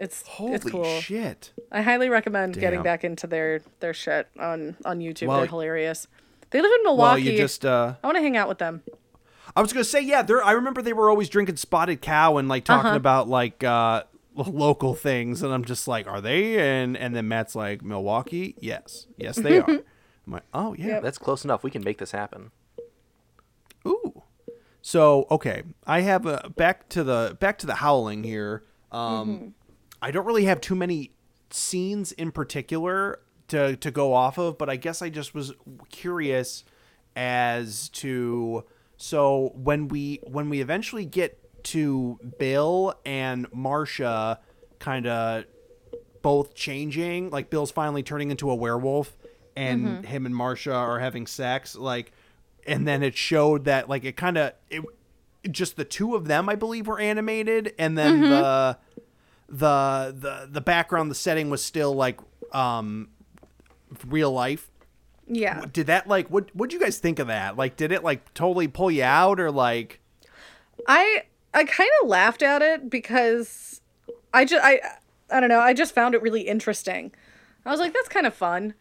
[0.00, 0.84] It's Holy it's cool.
[1.00, 1.52] shit!
[1.70, 5.28] I highly recommend getting back into their their shit on on YouTube.
[5.28, 6.08] Well- They're hilarious.
[6.50, 7.22] They live in Milwaukee.
[7.24, 8.82] Well, you just uh, I want to hang out with them.
[9.56, 10.42] I was gonna say, yeah, they're.
[10.42, 12.96] I remember they were always drinking spotted cow and like talking Uh-huh.
[12.96, 16.58] about like uh local things, and I'm just like, are they?
[16.58, 19.68] And and then Matt's like, Milwaukee, yes, yes, they are.
[20.26, 21.00] I'm like, oh yeah.
[21.00, 21.62] That's close enough.
[21.64, 22.50] We can make this happen.
[23.86, 24.22] Ooh.
[24.82, 28.64] So okay, I have a back to the back to the howling here.
[28.92, 29.54] Um,
[30.00, 31.12] I don't really have too many
[31.50, 35.52] scenes in particular to to go off of, but I guess I just was
[35.90, 36.64] curious
[37.16, 38.64] as to
[38.96, 44.38] so when we when we eventually get to Bill and Marsha
[44.78, 45.44] kind of
[46.22, 49.16] both changing, like Bill's finally turning into a werewolf
[49.56, 50.04] and Mhm.
[50.04, 52.12] him and Marsha are having sex like
[52.66, 54.84] and then it showed that like it kind of it
[55.50, 58.28] just the two of them I believe were animated and then Mhm.
[58.28, 58.78] the
[59.48, 62.20] the the the background the setting was still like
[62.52, 63.08] um
[64.06, 64.70] real life
[65.26, 65.64] Yeah.
[65.72, 68.68] did that like what what'd you guys think of that like did it like totally
[68.68, 70.00] pull you out or like
[70.86, 71.24] I
[71.54, 73.80] I kind of laughed at it because
[74.32, 74.80] I just I
[75.30, 77.12] I don't know I just found it really interesting.
[77.66, 78.74] I was like that's kind of fun,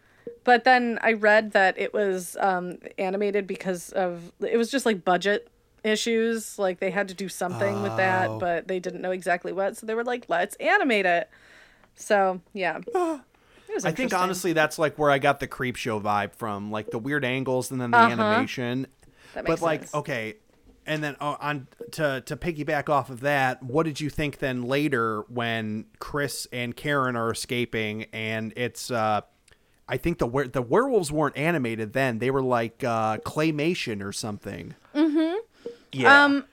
[0.44, 5.04] but then I read that it was um, animated because of it was just like
[5.04, 5.50] budget
[5.84, 6.58] issues.
[6.60, 7.98] Like they had to do something with Oh.
[7.98, 11.30] that, but they didn't know exactly what, so they were like let's animate it.
[11.96, 12.80] So yeah.
[13.70, 16.72] It was I think honestly that's like where I got the creep show vibe from,
[16.72, 18.12] like the weird angles and then the Uh-huh.
[18.12, 18.88] animation.
[19.34, 19.94] That but like sense.
[19.94, 20.36] okay,
[20.86, 24.64] and then uh, on to to piggyback off of that, what did you think then
[24.64, 29.22] later when Chris and Karen are escaping and it's uh
[29.90, 32.20] I think the were the werewolves weren't animated then.
[32.20, 34.76] They were like uh claymation or something.
[34.96, 35.36] Mm-hmm.
[35.92, 36.24] Yeah.
[36.26, 36.46] Um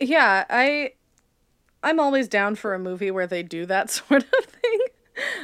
[0.00, 0.92] yeah, I
[1.82, 4.78] I'm always down for a movie where they do that sort of thing.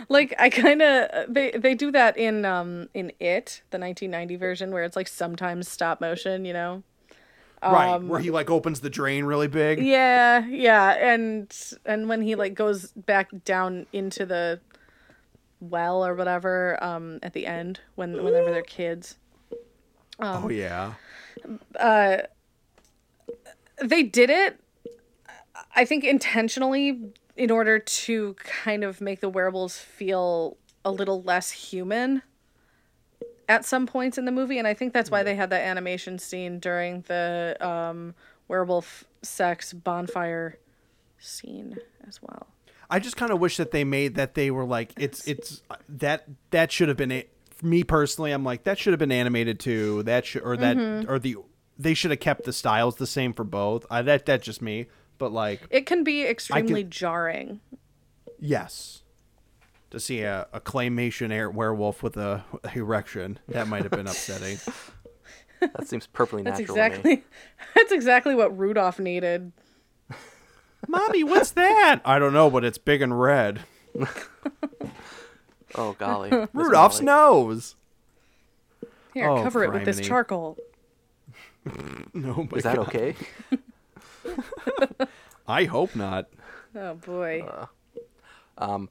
[0.08, 4.70] Like I kind of they they do that in um in It, the 1990 version
[4.70, 6.82] where it's like sometimes stop motion, you know.
[7.62, 9.80] right, Um, where he like opens the drain really big.
[9.80, 11.54] Yeah, yeah, and
[11.84, 14.60] and when he like goes back down into the
[15.60, 19.16] well or whatever um at the end when whenever they're kids.
[20.20, 20.94] Um, oh yeah.
[21.78, 22.18] uh
[23.82, 24.60] they did it
[25.76, 26.98] i think intentionally
[27.38, 32.22] in order to kind of make the werewolves feel a little less human
[33.48, 36.18] at some points in the movie, and I think that's why they had that animation
[36.18, 38.14] scene during the um,
[38.48, 40.58] werewolf sex bonfire
[41.18, 42.48] scene as well.
[42.90, 46.24] I just kind of wish that they made that they were like it's it's that
[46.50, 47.26] that should have been a,
[47.62, 48.32] me personally.
[48.32, 50.02] I'm like that should have been animated too.
[50.04, 51.08] That should or that Mhm.
[51.08, 51.36] or the
[51.78, 53.84] they should have kept the styles the same for both.
[53.90, 54.86] I, that that's just me.
[55.18, 57.60] But like It can be extremely jarring.
[58.38, 59.02] yes,
[59.90, 62.44] to see a, a claymation air werewolf with a
[62.74, 64.58] erection that might have been upsetting.
[65.60, 66.86] That seems perfectly That's natural to me.
[66.86, 67.24] exactly
[67.74, 69.50] that's exactly what Rudolph needed.
[70.86, 72.00] Mommy, what's that?
[72.04, 73.62] I don't know, but it's big and red.
[75.74, 76.30] Oh golly.
[76.30, 77.74] Miss Rudolph's nose.
[79.14, 80.56] Here, Oh, cover it with this charcoal.
[82.14, 82.86] No, oh, my Is that God.
[82.88, 83.16] okay?
[85.46, 86.28] I hope not.
[86.74, 87.44] Oh boy.
[88.56, 88.90] Um,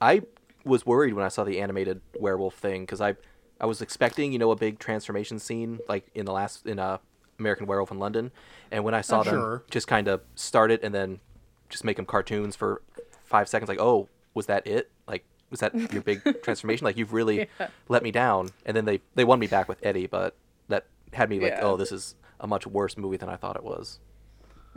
[0.00, 0.22] I
[0.64, 3.16] was worried when I saw the animated werewolf thing because I,
[3.60, 6.98] I was expecting you know a big transformation scene like in the last in uh,
[7.38, 8.30] American Werewolf in London,
[8.70, 9.62] and when I saw Oh, them sure.
[9.70, 11.20] just kind of start it and then
[11.68, 12.82] just make them cartoons for
[13.24, 14.90] five seconds, like oh was that it?
[15.06, 16.84] Like was that your big transformation?
[16.84, 17.68] Like you've really Yeah.
[17.88, 20.34] let me down, and then they they won me back with Eddie, but
[20.68, 21.60] that had me like Yeah.
[21.62, 23.98] oh this is a much worse movie than I thought it was.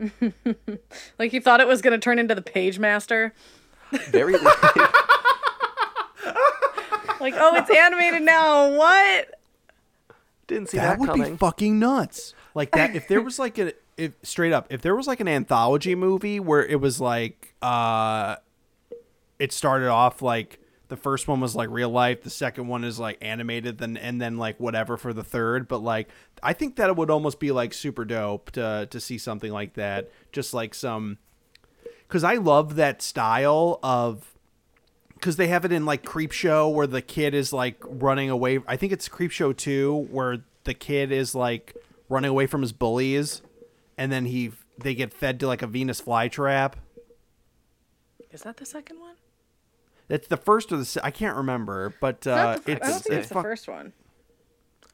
[1.19, 3.31] like you thought it was gonna turn into the Pagemaster.
[4.09, 4.35] Very.
[7.21, 8.71] Like, oh, it's animated now.
[8.75, 9.39] What?
[10.47, 11.33] Didn't see that that, would coming.
[11.33, 12.33] be fucking nuts.
[12.55, 15.27] Like that if there was like a if straight up if there was like an
[15.27, 18.35] anthology movie where it was like uh
[19.39, 20.59] it started off like
[20.91, 24.19] the first one was like real life, the second one is like animated, then and
[24.19, 25.69] then like whatever for the third.
[25.69, 26.09] But like
[26.43, 29.75] I think that it would almost be like super dope to to see something like
[29.75, 30.11] that.
[30.33, 31.17] Just like some
[32.05, 34.33] because I love that style of
[35.13, 38.59] because they have it in like Creepshow where the kid is like running away.
[38.67, 41.73] I think it's Creepshow two where the kid is like
[42.09, 43.41] running away from his bullies,
[43.97, 46.73] and then he they get fed to like a Venus flytrap.
[48.29, 49.15] Is that the second one?
[50.11, 52.85] It's the first or the se- I can't remember, but It's not uh, the it's
[52.87, 53.93] I don't think it's it's the fuck- first one.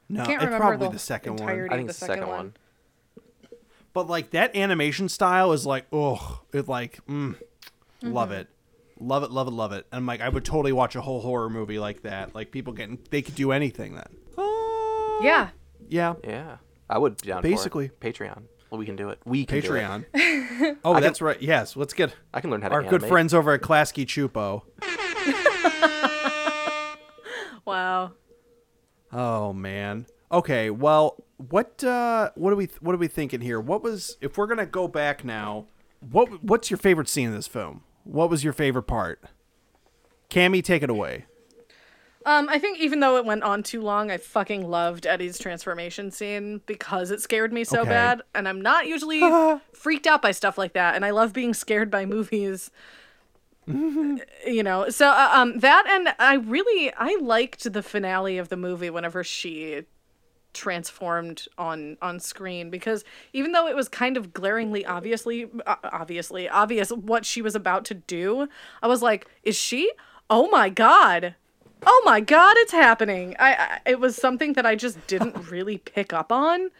[0.08, 1.48] No, can't it's probably the the second one.
[1.50, 2.54] I think the it's the second second one.
[3.92, 7.34] But like that animation style is like, oh, it like, mm,
[8.02, 8.40] love Mhm.
[8.40, 8.48] it,
[9.00, 9.86] love it, love it, love it.
[9.90, 12.34] And I'm like, I would totally watch a whole horror movie like that.
[12.34, 14.08] Like people getting, they could do anything then.
[15.20, 15.48] Yeah.
[15.88, 16.14] Yeah.
[16.22, 16.56] Yeah,
[16.88, 17.88] I would be down Basically.
[17.88, 18.14] for it.
[18.14, 18.42] Patreon.
[18.70, 19.18] Well, we can do it.
[19.24, 19.80] We can do it.
[20.14, 20.76] Patreon.
[20.84, 21.40] Oh, I can- that's right.
[21.40, 22.14] Yes, let's get.
[22.34, 22.84] I can learn how to do it.
[22.84, 24.62] Our good friends over at Klasky Csupo.
[27.64, 28.12] Wow.
[29.12, 30.06] Oh man.
[30.32, 30.70] Okay.
[30.70, 33.60] Well, what uh, what are we what are we thinking here?
[33.60, 35.66] What was if we're gonna go back now?
[36.00, 37.82] What what's your favorite scene in this film?
[38.04, 39.22] What was your favorite part?
[40.30, 41.26] Cammy, take it away.
[42.26, 46.10] Um, I think even though it went on too long, I fucking loved Eddie's transformation
[46.10, 47.88] scene because it scared me so Okay.
[47.88, 48.22] bad.
[48.34, 49.20] And I'm not usually
[49.72, 50.94] freaked out by stuff like that.
[50.94, 52.70] And I love being scared by movies.
[54.46, 58.56] you know, so uh, um, that and I really I liked the finale of the
[58.56, 59.82] movie whenever she
[60.54, 66.48] transformed on on screen because even though it was kind of glaringly obviously uh, obviously
[66.48, 68.48] obvious what she was about to do
[68.82, 69.92] i was like is she?
[70.30, 71.34] Oh my god.
[71.86, 73.36] Oh my god it's happening.
[73.38, 76.70] I, I it was something that i just didn't really pick up on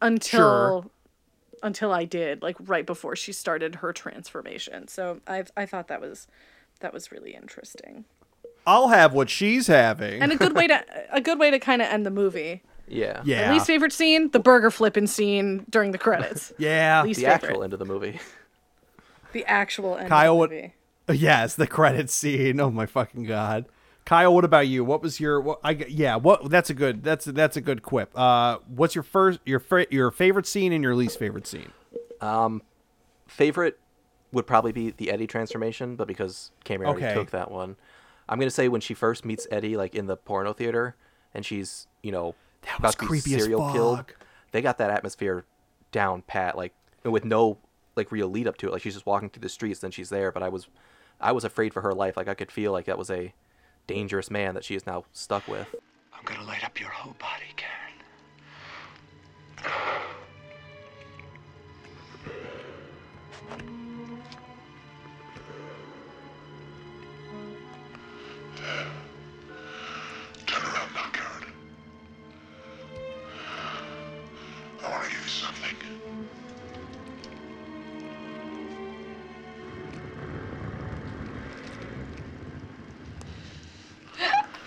[0.00, 0.90] until Sure.
[1.62, 6.00] Until i did like right before she started her transformation so i i thought that
[6.00, 6.26] was
[6.80, 8.04] that was really interesting
[8.66, 10.20] I'll have what she's having.
[10.22, 13.22] and a good way to a good way to kind of end the movie Yeah.
[13.24, 13.46] Yeah.
[13.48, 16.52] My least favorite scene, the burger flipping scene during the credits.
[16.58, 17.02] Yeah.
[17.02, 17.44] Least the favorite.
[17.50, 18.20] actual end of the movie.
[19.32, 20.50] The actual end Kyle, of what?
[20.50, 20.74] the movie.
[21.26, 22.60] Yes, the credit scene.
[22.60, 23.64] Oh my fucking god.
[24.10, 24.84] Kyle, what about you?
[24.84, 25.40] What was your?
[25.40, 26.16] What, I yeah.
[26.16, 26.50] What?
[26.50, 27.04] That's a good.
[27.04, 28.10] That's a, that's a good quip.
[28.18, 31.70] Uh, what's your first, your your favorite scene and your least favorite scene?
[32.20, 32.60] Um,
[33.28, 33.78] favorite
[34.32, 37.76] would probably be the Eddie transformation, but because Cameron already took that one,
[38.28, 40.96] I'm gonna say when she first meets Eddie, like in the porno theater,
[41.32, 44.06] and she's you know That about to be serial killed.
[44.50, 45.44] They got that atmosphere
[45.92, 47.58] down pat, like with no
[47.94, 48.72] like real lead up to it.
[48.72, 50.32] Like she's just walking through the streets, then she's there.
[50.32, 50.66] But I was,
[51.20, 52.16] I was afraid for her life.
[52.16, 53.32] Like I could feel like that was a
[53.90, 55.74] dangerous man that she is now stuck with.
[56.16, 57.80] I'm gonna light up your whole body, Karen.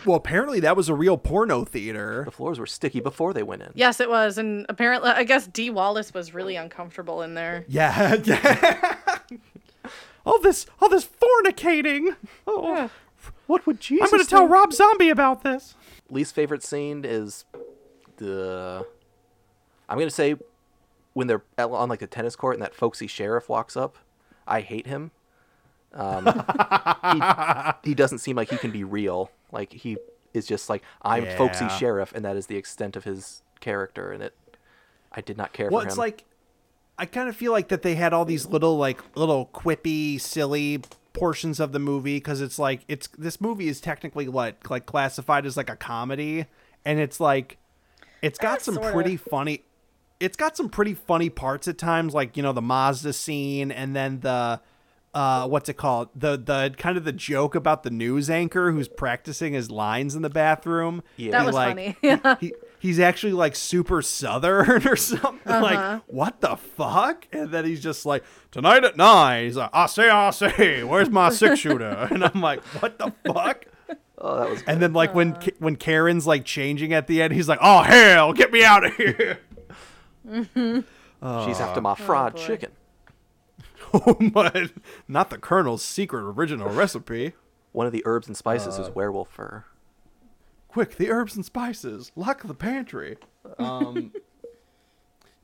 [0.06, 2.24] Well, apparently that was a real porno theater.
[2.26, 3.72] The floors were sticky before they went in.
[3.76, 7.66] Yes, it was, and apparently, I guess Dee Wallace was really uncomfortable in there.
[7.68, 9.18] Yeah, yeah.
[10.26, 12.16] all this, all this fornicating.
[12.48, 12.90] Oh,
[13.48, 14.04] What would Jesus?
[14.06, 15.76] I'm going to tell Rob Zombie about this.
[16.10, 17.46] Least favorite scene is
[18.18, 18.86] the.
[19.90, 20.36] I'm gonna say
[21.14, 23.98] when they're on like the tennis court and that folksy sheriff walks up.
[24.48, 25.12] I hate him.
[25.94, 26.26] Um,
[27.84, 29.30] he, he doesn't seem like he can be real.
[29.54, 29.98] Like he
[30.34, 34.12] is just like I'm folksy sheriff, and that is the extent of his character.
[34.12, 34.36] And it,
[35.12, 35.90] I did not care Well, for him.
[35.90, 36.26] it's like
[36.98, 40.82] I kind of feel like that they had all these little like little quippy, silly
[41.14, 45.46] portions of the movie because it's like it's this movie is technically like like classified
[45.46, 46.46] as like a comedy,
[46.84, 47.58] and it's like
[48.22, 48.92] it's got some sorta.
[48.92, 49.64] pretty funny.
[50.20, 53.96] It's got some pretty funny parts at times, like you know the Mazda scene, and
[53.96, 54.62] then the
[55.14, 58.88] uh what's it called the the kind of the joke about the news anchor who's
[58.88, 61.32] practicing his lines in the bathroom Yeah.
[61.32, 61.98] That He, was like, funny.
[62.02, 62.36] Yeah.
[62.40, 65.62] he, he's actually like super southern or something Uh-huh.
[65.62, 69.86] like what the fuck and then he's just like tonight at nine he's like i
[69.86, 73.66] say i say where's my six shooter and i'm like what the fuck
[74.18, 74.64] oh, that was.
[74.66, 75.42] and then like when uh-huh.
[75.42, 78.84] Ka- when karen's like changing at the end he's like oh hell get me out
[78.86, 79.40] of here
[80.28, 80.80] mm-hmm.
[81.46, 82.46] She's after uh, my oh, fried boy.
[82.46, 82.72] chicken.
[84.08, 84.70] oh my
[85.08, 87.34] not the colonel's secret original recipe.
[87.72, 89.66] One of the herbs and spices Uh, is werewolf fur.
[90.68, 92.12] quick the herbs and spices.
[92.16, 93.18] Lock the pantry.
[93.60, 94.12] Um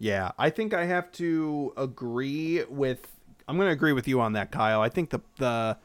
[0.01, 3.07] yeah i think i have to agree with
[3.49, 4.81] i'm gonna agree with you on that kyle.
[4.81, 5.77] I think the the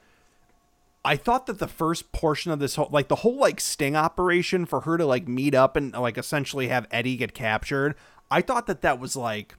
[1.04, 4.66] i thought that the first portion of this whole like the whole like sting operation
[4.66, 7.94] for her to like meet up and like essentially have eddie get captured
[8.30, 9.56] i thought that that was like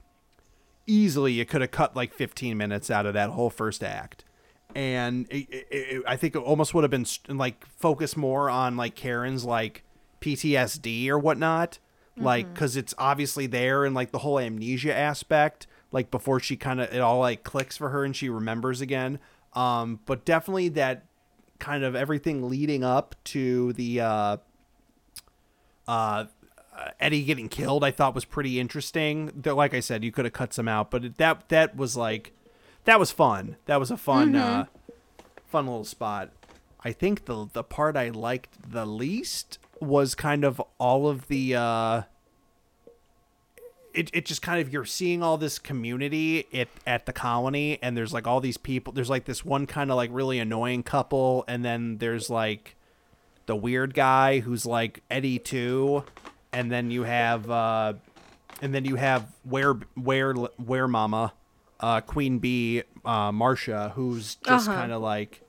[0.88, 4.24] easily you could have cut like 15 minutes out of that whole first act.
[4.74, 8.76] And it, it, it, i think it almost would have been like focused more on
[8.76, 9.84] like karen's like
[10.22, 11.80] ptsd or whatnot.
[12.18, 16.80] Like because it's obviously there and like the whole amnesia aspect like before she kind
[16.80, 19.20] of it all like clicks for her and she remembers again.
[19.54, 21.06] Um but definitely that
[21.60, 24.38] kind of everything leading up to the uh
[25.88, 26.26] uh
[27.00, 29.32] Eddie getting killed, I thought was pretty interesting.
[29.36, 31.96] Though, like I said, you could have cut some out, but it, that that was
[31.96, 32.34] like
[32.86, 33.58] that was fun.
[33.66, 34.66] That was a fun, uh,
[35.48, 36.32] fun little spot.
[36.84, 41.56] I think the the part I liked the least was kind of all of the.
[41.56, 42.02] Uh,
[43.94, 47.96] it, it just kind of you're seeing all this community at, at the colony and
[47.96, 51.46] there's like all these people there's like this one kind of like really annoying couple
[51.48, 52.76] and then there's like
[53.46, 56.04] the weird guy who's like Eddie too,
[56.56, 57.94] and then you have uh,
[58.62, 61.34] and then you have where where where Mama,
[61.80, 64.78] uh, Queen Bee, uh, Marsha, who's just Uh-huh.
[64.80, 65.42] kind of like.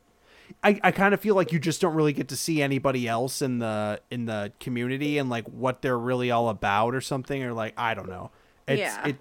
[0.62, 3.42] I, I kind of feel like you just don't really get to see anybody else
[3.42, 7.52] in the in the community and like what they're really all about or something or
[7.52, 8.30] like I don't know.
[8.66, 9.08] It's Yeah.
[9.08, 9.16] it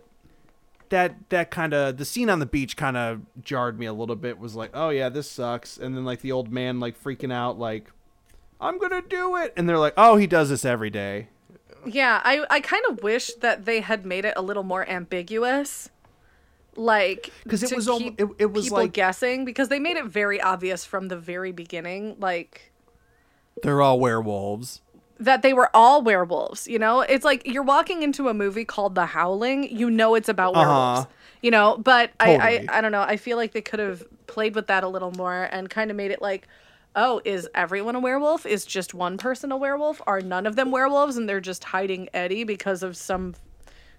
[0.90, 4.16] that that kind of the scene on the beach kind of jarred me a little
[4.16, 7.34] bit was like oh yeah this sucks and then like the old man like freaking
[7.34, 7.92] out like
[8.62, 11.28] i'm gonna do it and they're like oh he does this every day
[11.86, 15.90] Yeah, I, I kind of wish that they had made it a little more ambiguous.
[16.78, 20.42] Like, 'Cause it was it- it was people like- guessing because they made it very
[20.42, 22.74] obvious from the very beginning, like
[23.64, 24.82] they're all werewolves
[25.18, 26.68] that they were all werewolves.
[26.68, 29.74] You know, it's like you're walking into a movie called The Howling.
[29.74, 31.00] You know it's about werewolves.
[31.02, 31.10] Uh-huh.
[31.42, 32.38] You know, but Totally.
[32.40, 33.04] I, I I don't know.
[33.04, 35.96] I feel like they could have played with that a little more and kind of
[35.96, 36.48] made it like.
[36.98, 38.46] Oh, is everyone a werewolf?
[38.46, 40.02] Is just one person a werewolf?
[40.08, 43.36] Are none of them werewolves and they're just hiding Eddie because of some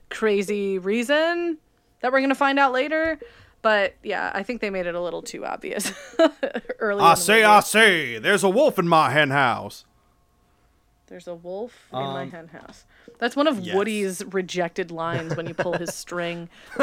[0.09, 1.59] crazy reason
[2.01, 3.19] that we're going to find out later?
[3.61, 5.93] But yeah, I think they made it a little too obvious
[6.79, 7.03] early.
[7.03, 9.85] i say i say there's a wolf in my hen house
[11.09, 12.85] There's a wolf in my Um, hen house.
[13.19, 13.75] That's one of yes.
[13.75, 16.49] Woody's rejected lines when you pull his string.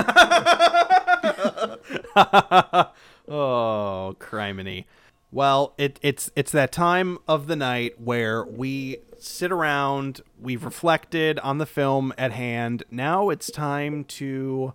[3.28, 4.86] oh criminy
[5.34, 11.40] well it, it's it's that time of the night where we sit around we've reflected
[11.40, 12.84] on the film at hand.
[12.92, 14.74] Now it's time to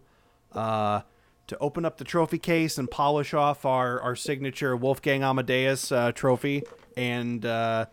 [0.52, 1.02] uh
[1.46, 6.12] to open up the trophy case and polish off our our signature wolfgang amadeus uh,
[6.12, 6.62] trophy
[6.96, 7.86] and uh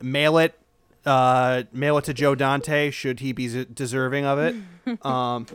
[0.00, 0.58] mail it
[1.06, 4.56] uh mail it to joe dante should he be deserving of it.
[5.04, 5.46] Um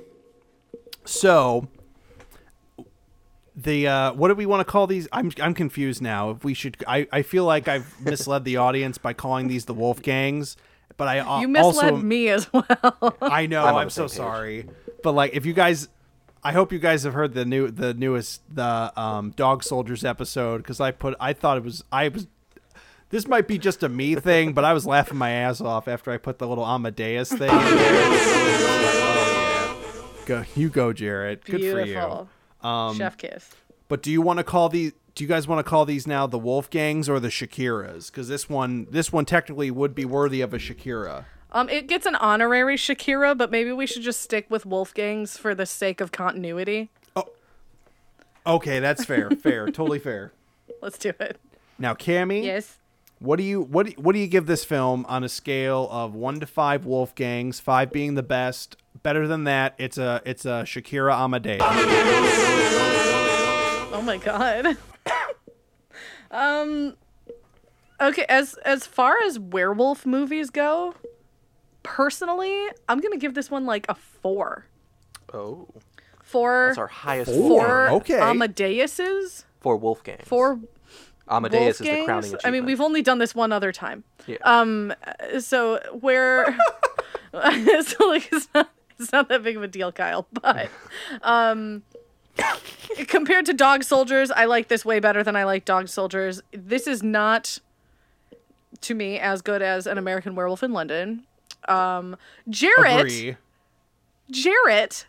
[1.05, 1.67] so
[3.55, 6.53] the uh what do we want to call these i'm i'm confused now if we
[6.53, 10.55] should i i feel like i've misled the audience by calling these the wolfgangs
[10.97, 13.15] but i uh, You misled also me as well.
[13.21, 14.11] i know I'm i'm, so page.
[14.11, 14.67] sorry
[15.03, 15.87] but like if you guys
[16.43, 20.57] i hope you guys have heard the new the newest the um dog soldiers episode
[20.57, 22.25] because i put i thought it was i was
[23.09, 26.09] this might be just a me thing, but I was laughing my ass off after
[26.09, 27.43] I put the little Amadeus thing.
[27.43, 27.49] In.
[27.51, 27.75] Oh,
[28.97, 30.25] yeah.
[30.25, 31.45] Go, you go, Jarrett.
[31.45, 32.27] Good for you.
[32.63, 33.49] Um, Chef kiss.
[33.87, 34.93] But do you want to call these?
[35.15, 38.07] Do you guys want to call these now the Wolfgangs or the Shakiras?
[38.07, 41.25] Because this one, this one technically would be worthy of a Shakira.
[41.51, 45.53] Um, it gets an honorary Shakira, but maybe we should just stick with Wolfgangs for
[45.53, 46.89] the sake of continuity.
[47.15, 47.29] Oh,
[48.47, 49.29] Okay, that's fair.
[49.29, 50.31] fair, totally fair.
[50.81, 51.37] Let's do it.
[51.77, 52.79] Now, Cammy, Yes.
[53.23, 56.13] What do you what do, what do you give this film on a scale of
[56.13, 57.61] one to five Wolfgangs?
[57.61, 58.75] Five being the best.
[59.01, 61.61] Better than that, it's a it's a Shakira Amadeus.
[63.91, 64.77] Oh my god.
[66.31, 66.97] um
[68.01, 70.93] Okay, as as far as werewolf movies go,
[71.81, 74.65] personally, I'm going to give this one like a 4.
[75.33, 75.69] Oh.
[76.21, 77.89] For That's our highest for score.
[77.91, 78.19] Okay.
[78.19, 80.19] Amadeus's For Wolfgang.
[80.25, 80.59] for
[81.29, 82.05] Amadeus is the Wolfgangs?
[82.05, 84.03] crowning I mean, we've only done this one other time.
[84.27, 84.37] Yeah.
[84.43, 84.93] Um.
[85.39, 86.57] So where,
[87.33, 88.69] so like it's not
[88.99, 90.27] it's not that big of a deal, Kyle.
[90.31, 90.69] But,
[91.21, 91.83] um,
[93.07, 96.41] compared to Dog Soldiers, I like this way better than I like Dog Soldiers.
[96.51, 97.59] This is not,
[98.81, 101.25] to me, as good as An American Werewolf in London.
[101.67, 102.17] Um,
[102.49, 103.07] Jarrett.
[103.07, 103.37] Agree.
[104.31, 105.05] Jarrett,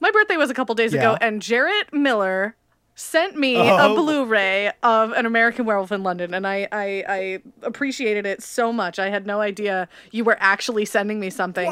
[0.00, 2.56] my birthday was a couple days ago, and Jarrett Miller
[2.94, 3.92] sent me Oh.
[3.92, 8.72] a Blu-ray of An American Werewolf in London, and I, I I appreciated it so
[8.72, 8.98] much.
[8.98, 11.68] I had no idea you were actually sending me something.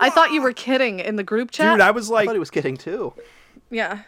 [0.00, 1.74] I thought you were kidding in the group chat.
[1.74, 3.14] Dude, I was like, I thought he was kidding too.
[3.70, 4.02] yeah.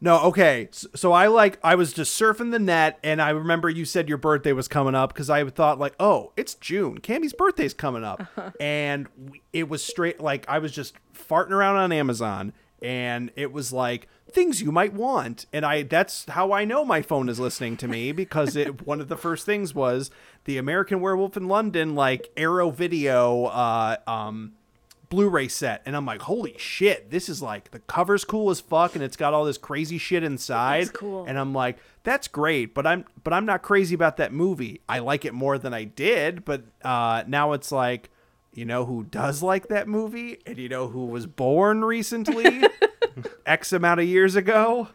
[0.00, 0.68] No, okay.
[0.72, 4.18] So I like I was just surfing the net, and I remember you said your
[4.18, 6.98] birthday was coming up because I thought like, oh, it's June.
[7.00, 8.50] Cammy's birthday's coming up, uh-huh.
[8.60, 9.06] and
[9.54, 12.52] it was straight like I was just farting around on Amazon,
[12.84, 17.02] and it was like things you might want, and I that's how I know my
[17.02, 20.10] phone is listening to me because it one of the first things was
[20.44, 24.52] the American Werewolf in London like Arrow Video uh um
[25.10, 28.96] Blu-ray set, and I'm like, holy shit, this is like the cover's cool as fuck,
[28.96, 30.92] and it's got all this crazy shit inside.
[30.92, 31.24] Cool.
[31.24, 34.80] And I'm like, that's great, but I'm but I'm not crazy about that movie.
[34.88, 38.10] I like it more than I did, but uh, now it's like,
[38.54, 42.64] you know who does like that movie, and you know who was born recently,
[43.46, 44.88] X amount of years ago.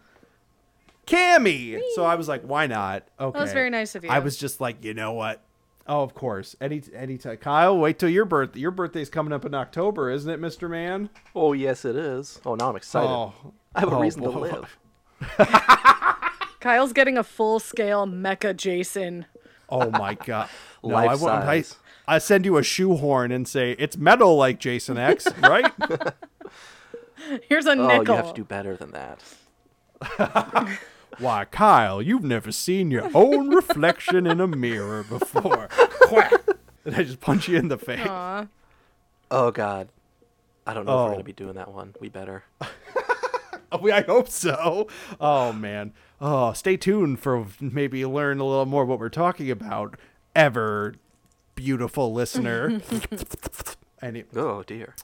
[1.05, 1.81] Cammy.
[1.95, 3.07] So I was like, why not?
[3.19, 3.37] Okay.
[3.37, 4.09] That was very nice of you.
[4.09, 5.41] I was just like, you know what?
[5.87, 6.55] Oh, of course.
[6.61, 7.37] Any anytime.
[7.37, 8.59] Kyle, wait till your birthday.
[8.59, 11.09] Your birthday's coming up in October, isn't it, Mister Man?
[11.35, 12.39] Oh yes, it is.
[12.45, 13.09] Oh, now I'm excited.
[13.09, 13.33] Oh.
[13.73, 14.77] I have a Oh, reason to live.
[16.59, 19.25] Kyle's getting a full-scale Mecha Jason.
[19.71, 20.49] Oh my god.
[20.83, 21.31] No, Life I won't.
[21.45, 21.63] I.
[22.07, 25.71] I send you a shoehorn and say it's metal like Jason X, right?
[27.49, 28.15] Here's a Oh, nickel.
[28.15, 29.21] you have to do better than that.
[31.19, 35.67] Why, Kyle, you've never seen your own reflection in a mirror before.
[36.03, 36.31] Quack.
[36.85, 38.07] And I just punch you in the face.
[38.07, 38.47] Aw.
[39.29, 39.89] Oh God,
[40.65, 41.11] I don't know if we're Oh.
[41.11, 41.93] gonna be doing that one.
[41.99, 42.43] We better.
[43.71, 44.87] Oh, I hope so.
[45.19, 45.93] Oh man.
[46.21, 49.95] Oh, stay tuned for maybe learn a little more what we're talking about.
[50.35, 50.95] Ever
[51.55, 52.81] beautiful listener.
[54.01, 54.95] Any, Oh dear.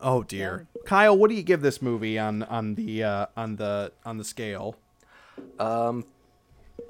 [0.00, 0.66] oh dear.
[0.84, 4.24] Kyle, what do you give this movie on on the uh, on the on the
[4.24, 4.76] scale?
[5.58, 6.04] Um,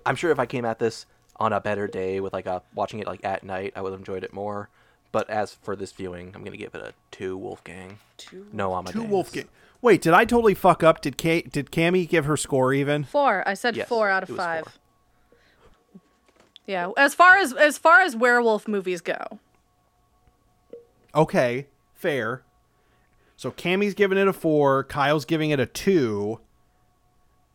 [0.04, 1.06] I'm sure if I came at this
[1.36, 4.00] on a better day with like a watching it like at night, I would have
[4.00, 4.68] enjoyed it more.
[5.12, 7.98] But as for this viewing, I'm gonna give it a two Wolfgang.
[8.18, 8.46] Two.
[8.52, 8.94] No Amadeus.
[9.04, 9.48] Two Wolfgang.
[9.84, 11.02] Wait, did I totally fuck up?
[11.02, 13.04] Did K- did Cammy give her score even?
[13.04, 13.46] Four.
[13.46, 14.64] I said Yes, four out of five.
[14.64, 16.00] four.
[16.66, 19.40] Yeah, as far as as far as werewolf movies go,
[21.14, 22.44] Okay, fair.
[23.36, 24.84] So Cammy's giving it a four.
[24.84, 26.40] Kyle's giving it a two.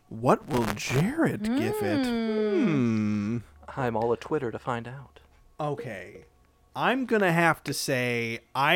[0.10, 2.06] What will Jared give it?
[2.06, 3.38] Hmm.
[3.76, 5.20] I'm all a Twitter to find out.
[5.60, 6.26] Okay.
[6.80, 8.72] I'm gonna have to say I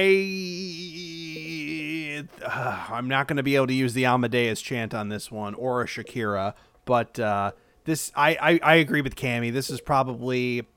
[2.46, 5.82] uh, I'm not gonna be able to use the Amadeus chant on this one or
[5.82, 6.54] a Shakira,
[6.84, 7.54] but uh,
[7.86, 9.54] this I, I I agree with Cammy.
[9.54, 10.68] This is probably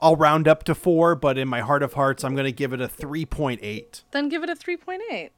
[0.00, 2.80] I'll round up to four, but in my heart of hearts, I'm gonna give it
[2.80, 4.04] a three point eight.
[4.12, 5.32] then give it a three point eight.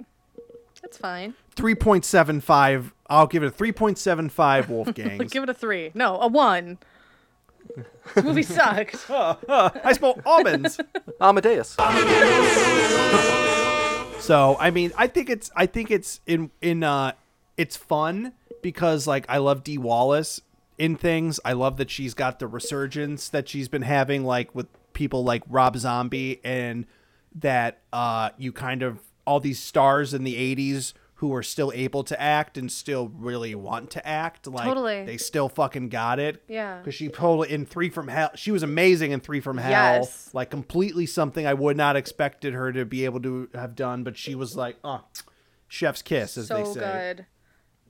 [0.82, 1.34] That's fine.
[1.56, 5.90] 3.75 i'll give it a 3.75 wolfgangs give it a three.
[5.94, 6.76] No, a one.
[8.14, 9.06] This movie sucked.
[9.10, 10.78] i smell almonds
[11.20, 11.76] Amadeus.
[14.18, 17.12] so i mean i think it's i think it's in in uh
[17.56, 18.32] it's fun
[18.62, 20.40] because like i love dee wallace
[20.78, 24.66] in things i love that she's got the resurgence that she's been having like with
[24.92, 26.86] people like rob zombie and
[27.34, 32.04] that uh you kind of all these stars in the 80s who are still able
[32.04, 34.46] to act and still really want to act.
[34.46, 35.04] Like Totally.
[35.06, 36.42] they still fucking got it.
[36.46, 36.78] Yeah.
[36.78, 39.70] Because she totally in Three from Hell, she was amazing in Three from Hell.
[39.70, 40.28] Yes.
[40.34, 44.18] Like completely something I would not expected her to be able to have done, but
[44.18, 45.04] she was like, oh,
[45.68, 46.80] chef's kiss, as so they say.
[46.80, 47.26] good.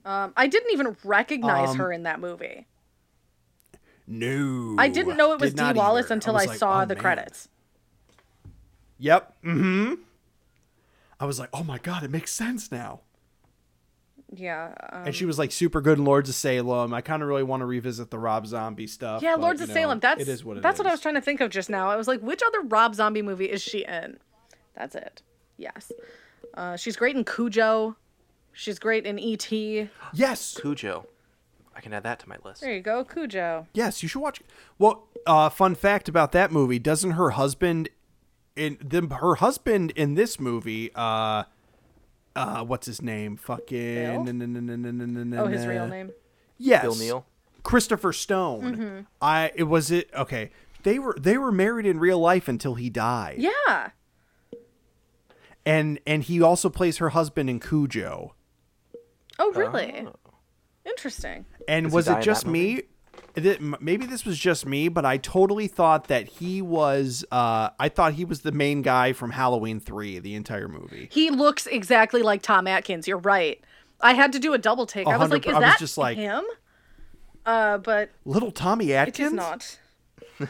[0.09, 2.65] Um, I didn't even recognize Um, her in that movie.
[4.07, 6.13] No, I didn't know it was Dee Wallace either.
[6.13, 7.01] until was I, like, saw oh, the man.
[7.01, 7.49] credits.
[8.99, 9.35] Yep.
[9.43, 9.93] Mm-hmm.
[11.19, 13.01] I was like, oh my god, it makes sense now.
[14.33, 14.73] Yeah.
[14.91, 16.93] Um, and she was like super good in Lords of Salem.
[16.93, 19.21] I kind of really want to revisit the Rob Zombie stuff.
[19.21, 19.99] yeah, but, Lords of know, Salem.
[19.99, 21.89] That's it is what it that's what I was trying to think of just now.
[21.89, 24.17] I was like, which other Rob Zombie movie is she in?
[24.75, 25.21] That's it.
[25.57, 25.91] Yes.
[26.53, 27.95] Uh, she's great in Cujo.
[28.51, 29.89] She's great in E E.T.
[30.13, 30.57] Yes.
[30.59, 31.07] Cujo.
[31.75, 32.61] I can add that to my list.
[32.61, 33.67] There you go, Cujo.
[33.73, 34.41] Yes, you should watch.
[34.79, 37.89] Well, uh, fun fact about that movie: doesn't her husband
[38.55, 40.89] in the her husband in this movie?
[40.95, 41.43] Uh,
[42.37, 43.35] uh, what's his name?
[43.37, 44.25] Fucking.
[44.25, 45.39] Bill?
[45.39, 46.11] Oh, his real name.
[46.57, 46.81] Yes.
[46.83, 47.25] Bill Neill.
[47.63, 48.75] Christopher Stone.
[48.75, 49.05] Mhm.
[49.21, 50.51] I it was it okay.
[50.83, 53.37] They were they were married in real life until he died.
[53.39, 53.89] Yeah.
[55.65, 58.33] And and he also plays her husband in Cujo.
[59.39, 60.07] Oh, really?
[60.85, 61.45] Interesting.
[61.67, 62.83] And Does was it just that me?
[63.37, 67.23] It- maybe this was just me, but I totally thought that he was.
[67.31, 71.07] Uh, I thought he was the main guy from Halloween Three, the entire movie.
[71.11, 73.07] He looks exactly like Tom Atkins.
[73.07, 73.63] You're right.
[74.01, 75.07] I had to do a double take.
[75.07, 76.43] I was like, is I that just like- him?
[77.45, 79.27] Uh, but Little Tommy Atkins.
[79.27, 79.79] is not.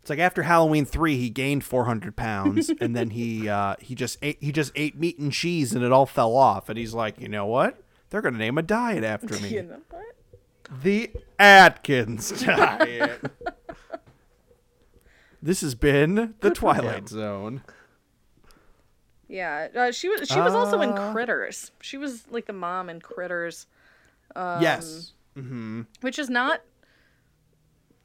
[0.00, 3.94] It's like after Halloween Three, he gained four hundred pounds, and then he uh, he
[3.94, 6.68] just ate he just ate meat and cheese, and it all fell off.
[6.68, 7.80] And he's like, you know what?
[8.10, 9.50] They're gonna name a diet after me.
[9.50, 10.04] You know what?
[10.80, 13.20] The Atkins diet.
[15.42, 17.06] this has been the Good Twilight him.
[17.08, 17.62] Zone.
[19.28, 20.28] Yeah, uh, she was.
[20.28, 21.12] She was also in Uh.
[21.12, 21.72] Critters.
[21.80, 23.66] She was like the mom in Critters.
[24.36, 25.12] Um, yes.
[25.36, 25.82] Mm-hmm.
[26.02, 26.60] which is not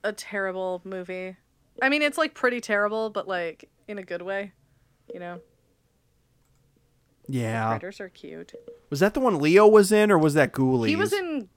[0.03, 1.35] a terrible movie.
[1.81, 4.53] I mean, it's like pretty terrible, but like in a good way.
[5.14, 5.41] You know,
[7.27, 7.69] Yeah.
[7.72, 8.53] Critters are cute.
[8.89, 10.88] Was that the one Leo was in, or was that Ghoulies?
[10.88, 11.49] He was in.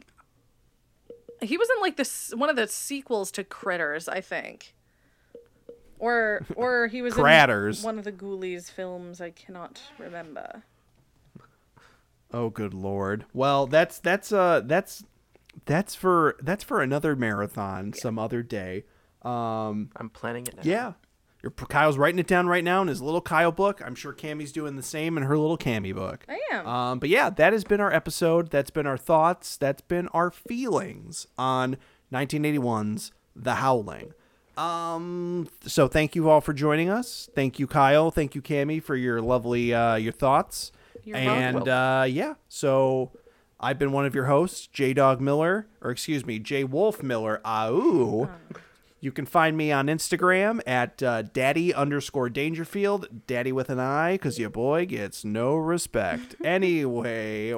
[1.43, 4.75] He was in like this one of the sequels to Critters, I think.
[5.99, 7.81] Or or he was Cratters.
[7.81, 9.21] in one of the Ghoulies films.
[9.21, 10.65] I cannot remember.
[12.33, 13.25] Oh, good lord.
[13.35, 15.05] Well, that's that's uh that's
[15.67, 18.85] that's for that's for another marathon some other day.
[19.23, 20.62] Um, I'm planning it now.
[20.65, 20.93] yeah.
[21.43, 23.81] Your Kyle's writing it down right now in his little Kyle book.
[23.85, 26.25] I'm sure Cammy's doing the same in her little Cammy book.
[26.29, 26.67] I am.
[26.67, 28.51] Um, but yeah, that has been our episode.
[28.51, 29.57] That's been our thoughts.
[29.57, 31.79] That's been our feelings on
[32.12, 34.12] 1981's The Howling.
[34.57, 37.31] Um, so thank you all for joining us.
[37.35, 38.11] Thank you, Kyle.
[38.11, 40.73] Thank you, Cammy, for your lovely uh, your thoughts.
[41.05, 43.12] You're and uh, yeah, so
[43.59, 47.41] I've been one of your hosts, J Dog Miller, or excuse me, J Wolf Miller.
[47.45, 48.29] Au.
[49.02, 54.12] You can find me on Instagram at uh, daddy underscore Dangerfield, daddy with an I,
[54.12, 56.36] because your boy gets no respect.
[56.44, 57.52] anyway,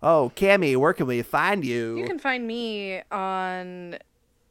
[0.00, 1.98] oh, Cammy, where can we find you?
[1.98, 3.98] You can find me on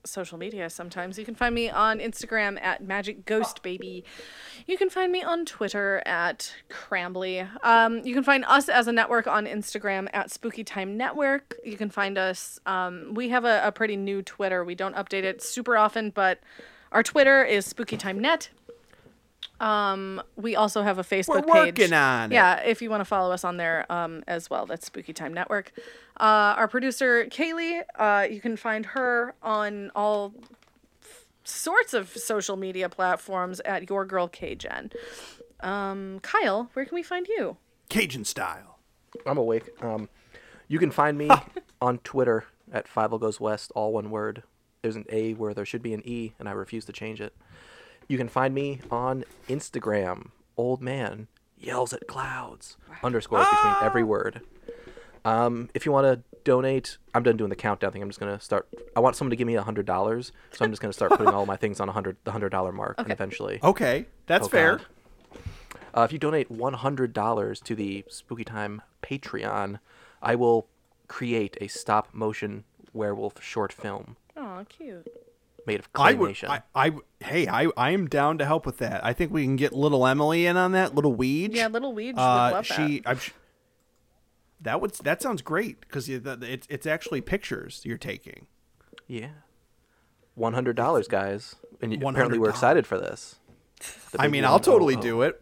[0.05, 1.17] social media sometimes.
[1.17, 4.03] You can find me on Instagram at Magic Ghost Baby.
[4.65, 7.47] You can find me on Twitter at Crambly.
[7.63, 11.55] Um, you can find us as a network on Instagram at Spooky Time Network.
[11.63, 12.59] You can find us.
[12.65, 14.63] Um, we have a, a pretty new Twitter.
[14.63, 16.39] We don't update it super often, but
[16.91, 18.49] our Twitter is Spooky Time Net.
[19.59, 21.80] Um, we also have a Facebook We're page.
[21.80, 22.35] working on it.
[22.35, 25.34] Yeah, if you want to follow us on there um, as well, that's Spooky Time
[25.34, 25.73] Network.
[26.19, 30.33] Uh, our producer Kaylee, uh, you can find her on all
[31.43, 34.93] sorts of social media platforms at Your Girl KGen.
[35.61, 37.57] Um, Kyle, where can we find you?
[37.89, 38.79] Cajun style.
[39.25, 39.69] I'm awake.
[39.81, 40.09] Um,
[40.67, 41.29] you can find me
[41.81, 44.43] on Twitter at Five Goes West, all one word.
[44.81, 47.35] There's an A where there should be an E, and I refuse to change it.
[48.07, 50.29] You can find me on Instagram.
[50.57, 51.27] Old man
[51.57, 52.77] yells at clouds.
[53.03, 54.41] Underscores between every word.
[55.25, 58.01] Um, if you want to donate, I'm done doing the countdown thing.
[58.01, 58.67] I'm just gonna start.
[58.95, 61.33] I want someone to give me a hundred dollars, so I'm just gonna start putting
[61.33, 63.11] all my things on a hundred, the hundred dollar mark, Okay.
[63.11, 63.59] eventually.
[63.63, 64.81] Okay, that's Oh, fair.
[65.95, 69.79] Uh, if you donate one hundred dollars to the Spooky Time Patreon,
[70.21, 70.67] I will
[71.07, 72.63] create a stop motion
[72.93, 75.07] werewolf short film Oh, cute.
[75.65, 76.31] made of I would.
[76.31, 76.49] claymation.
[76.49, 76.91] I, I.
[77.19, 77.67] Hey, I.
[77.75, 79.03] I am down to help with that.
[79.03, 80.95] I think we can get little Emily in on that.
[80.95, 81.53] Little Weed.
[81.53, 82.99] Yeah, little Weed would Uh, love she.
[83.01, 83.09] that.
[83.09, 83.19] I'm.
[84.60, 84.91] Sh- That would.
[84.95, 88.48] That sounds great because it's it's actually pictures you're taking.
[89.07, 89.30] yeah,
[90.36, 93.36] one hundred dollars, guys, and you, apparently we're excited for this.
[94.18, 94.45] I mean.
[94.45, 95.22] I'll totally Oh, do oh.
[95.27, 95.41] it.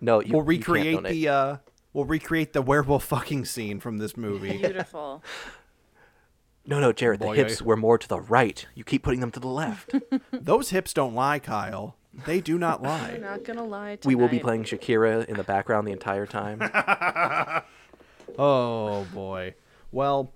[0.00, 1.28] No, you, we'll you can't recreate the.
[1.28, 1.56] Uh,
[1.94, 4.58] We'll recreate the werewolf fucking scene from this movie.
[4.58, 5.22] Beautiful.
[6.66, 8.64] No, no, Jared, the hips I- were more to the right.
[8.74, 9.94] You keep putting them to the left.
[10.30, 11.96] Those hips don't lie, Kyle.
[12.26, 13.16] They do not I'm lie.
[13.20, 13.96] not gonna lie.
[13.96, 14.06] Tonight.
[14.06, 16.60] we will be playing Shakira in the background the entire time.
[18.38, 19.54] Oh boy.
[19.90, 20.32] Well,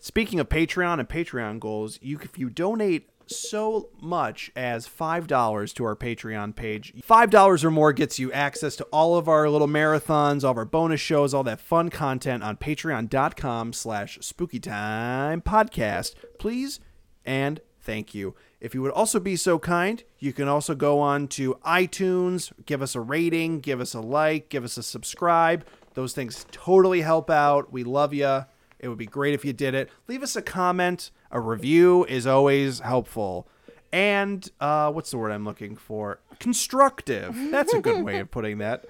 [0.00, 5.84] speaking of Patreon and Patreon goals, you if you donate so much as $5 to
[5.84, 6.94] our Patreon page.
[7.02, 10.64] $5 or more gets you access to all of our little marathons, all of our
[10.64, 16.14] bonus shows, all that fun content on patreon.com slash spookytime podcast.
[16.38, 16.80] Please
[17.24, 18.34] and thank you.
[18.60, 22.82] If you would also be so kind, you can also go on to iTunes, give
[22.82, 25.64] us a rating, give us a like, give us a subscribe.
[25.98, 27.72] Those things totally help out.
[27.72, 28.44] We love you.
[28.78, 29.90] It would be great if you did it.
[30.06, 31.10] Leave us a comment.
[31.32, 33.48] A review is always helpful.
[33.92, 36.20] And uh, what's the word I'm looking for?
[36.38, 37.34] Constructive.
[37.50, 38.84] That's a good way of putting that.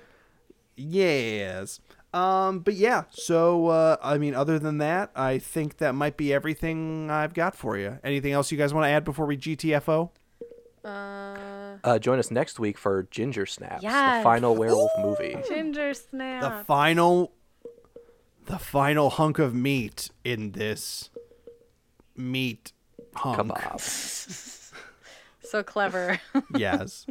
[0.76, 1.80] Yes.
[2.12, 6.30] Um, but yeah, so uh, I mean, other than that, I think that might be
[6.35, 7.98] everything I've got for you.
[8.05, 10.10] Anything else you guys want to add before we GTFO?
[10.85, 14.21] Uh, Uh, join us next week for Ginger Snaps, Yes.
[14.21, 15.37] the final werewolf movie.
[15.49, 16.43] ginger snap.
[16.43, 17.33] The final,
[18.47, 21.11] the final hunk of meat in this
[22.17, 22.73] meat
[23.15, 23.39] hunk.
[23.39, 23.81] Kebab.
[25.43, 26.21] so clever.
[26.57, 27.07] Yes.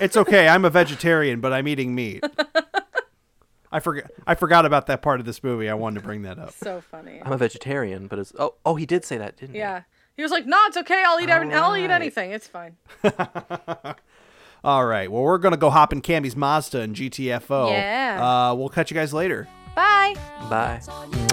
[0.00, 0.48] it's okay.
[0.48, 2.24] I'm a vegetarian, but I'm eating meat.
[3.70, 4.10] I forgot.
[4.26, 5.68] I forgot about that part of this movie.
[5.68, 6.52] I wanted to bring that up.
[6.52, 7.20] so funny.
[7.22, 9.60] I'm a vegetarian, but it's oh oh he did say that, didn't he?
[9.60, 9.82] Yeah.
[10.18, 11.00] He was like, "No, it's okay.
[11.06, 11.30] I'll eat.
[11.30, 12.32] Every- I'll eat anything.
[12.32, 12.76] It's fine."
[14.64, 15.10] All right.
[15.10, 17.70] Well, we're gonna go hop in Cammy's Mazda and GTFO.
[17.70, 18.50] Yeah.
[18.50, 19.46] Uh, we'll catch you guys later.
[19.76, 20.14] Bye.
[20.50, 20.80] Bye.
[20.84, 21.28] Darling,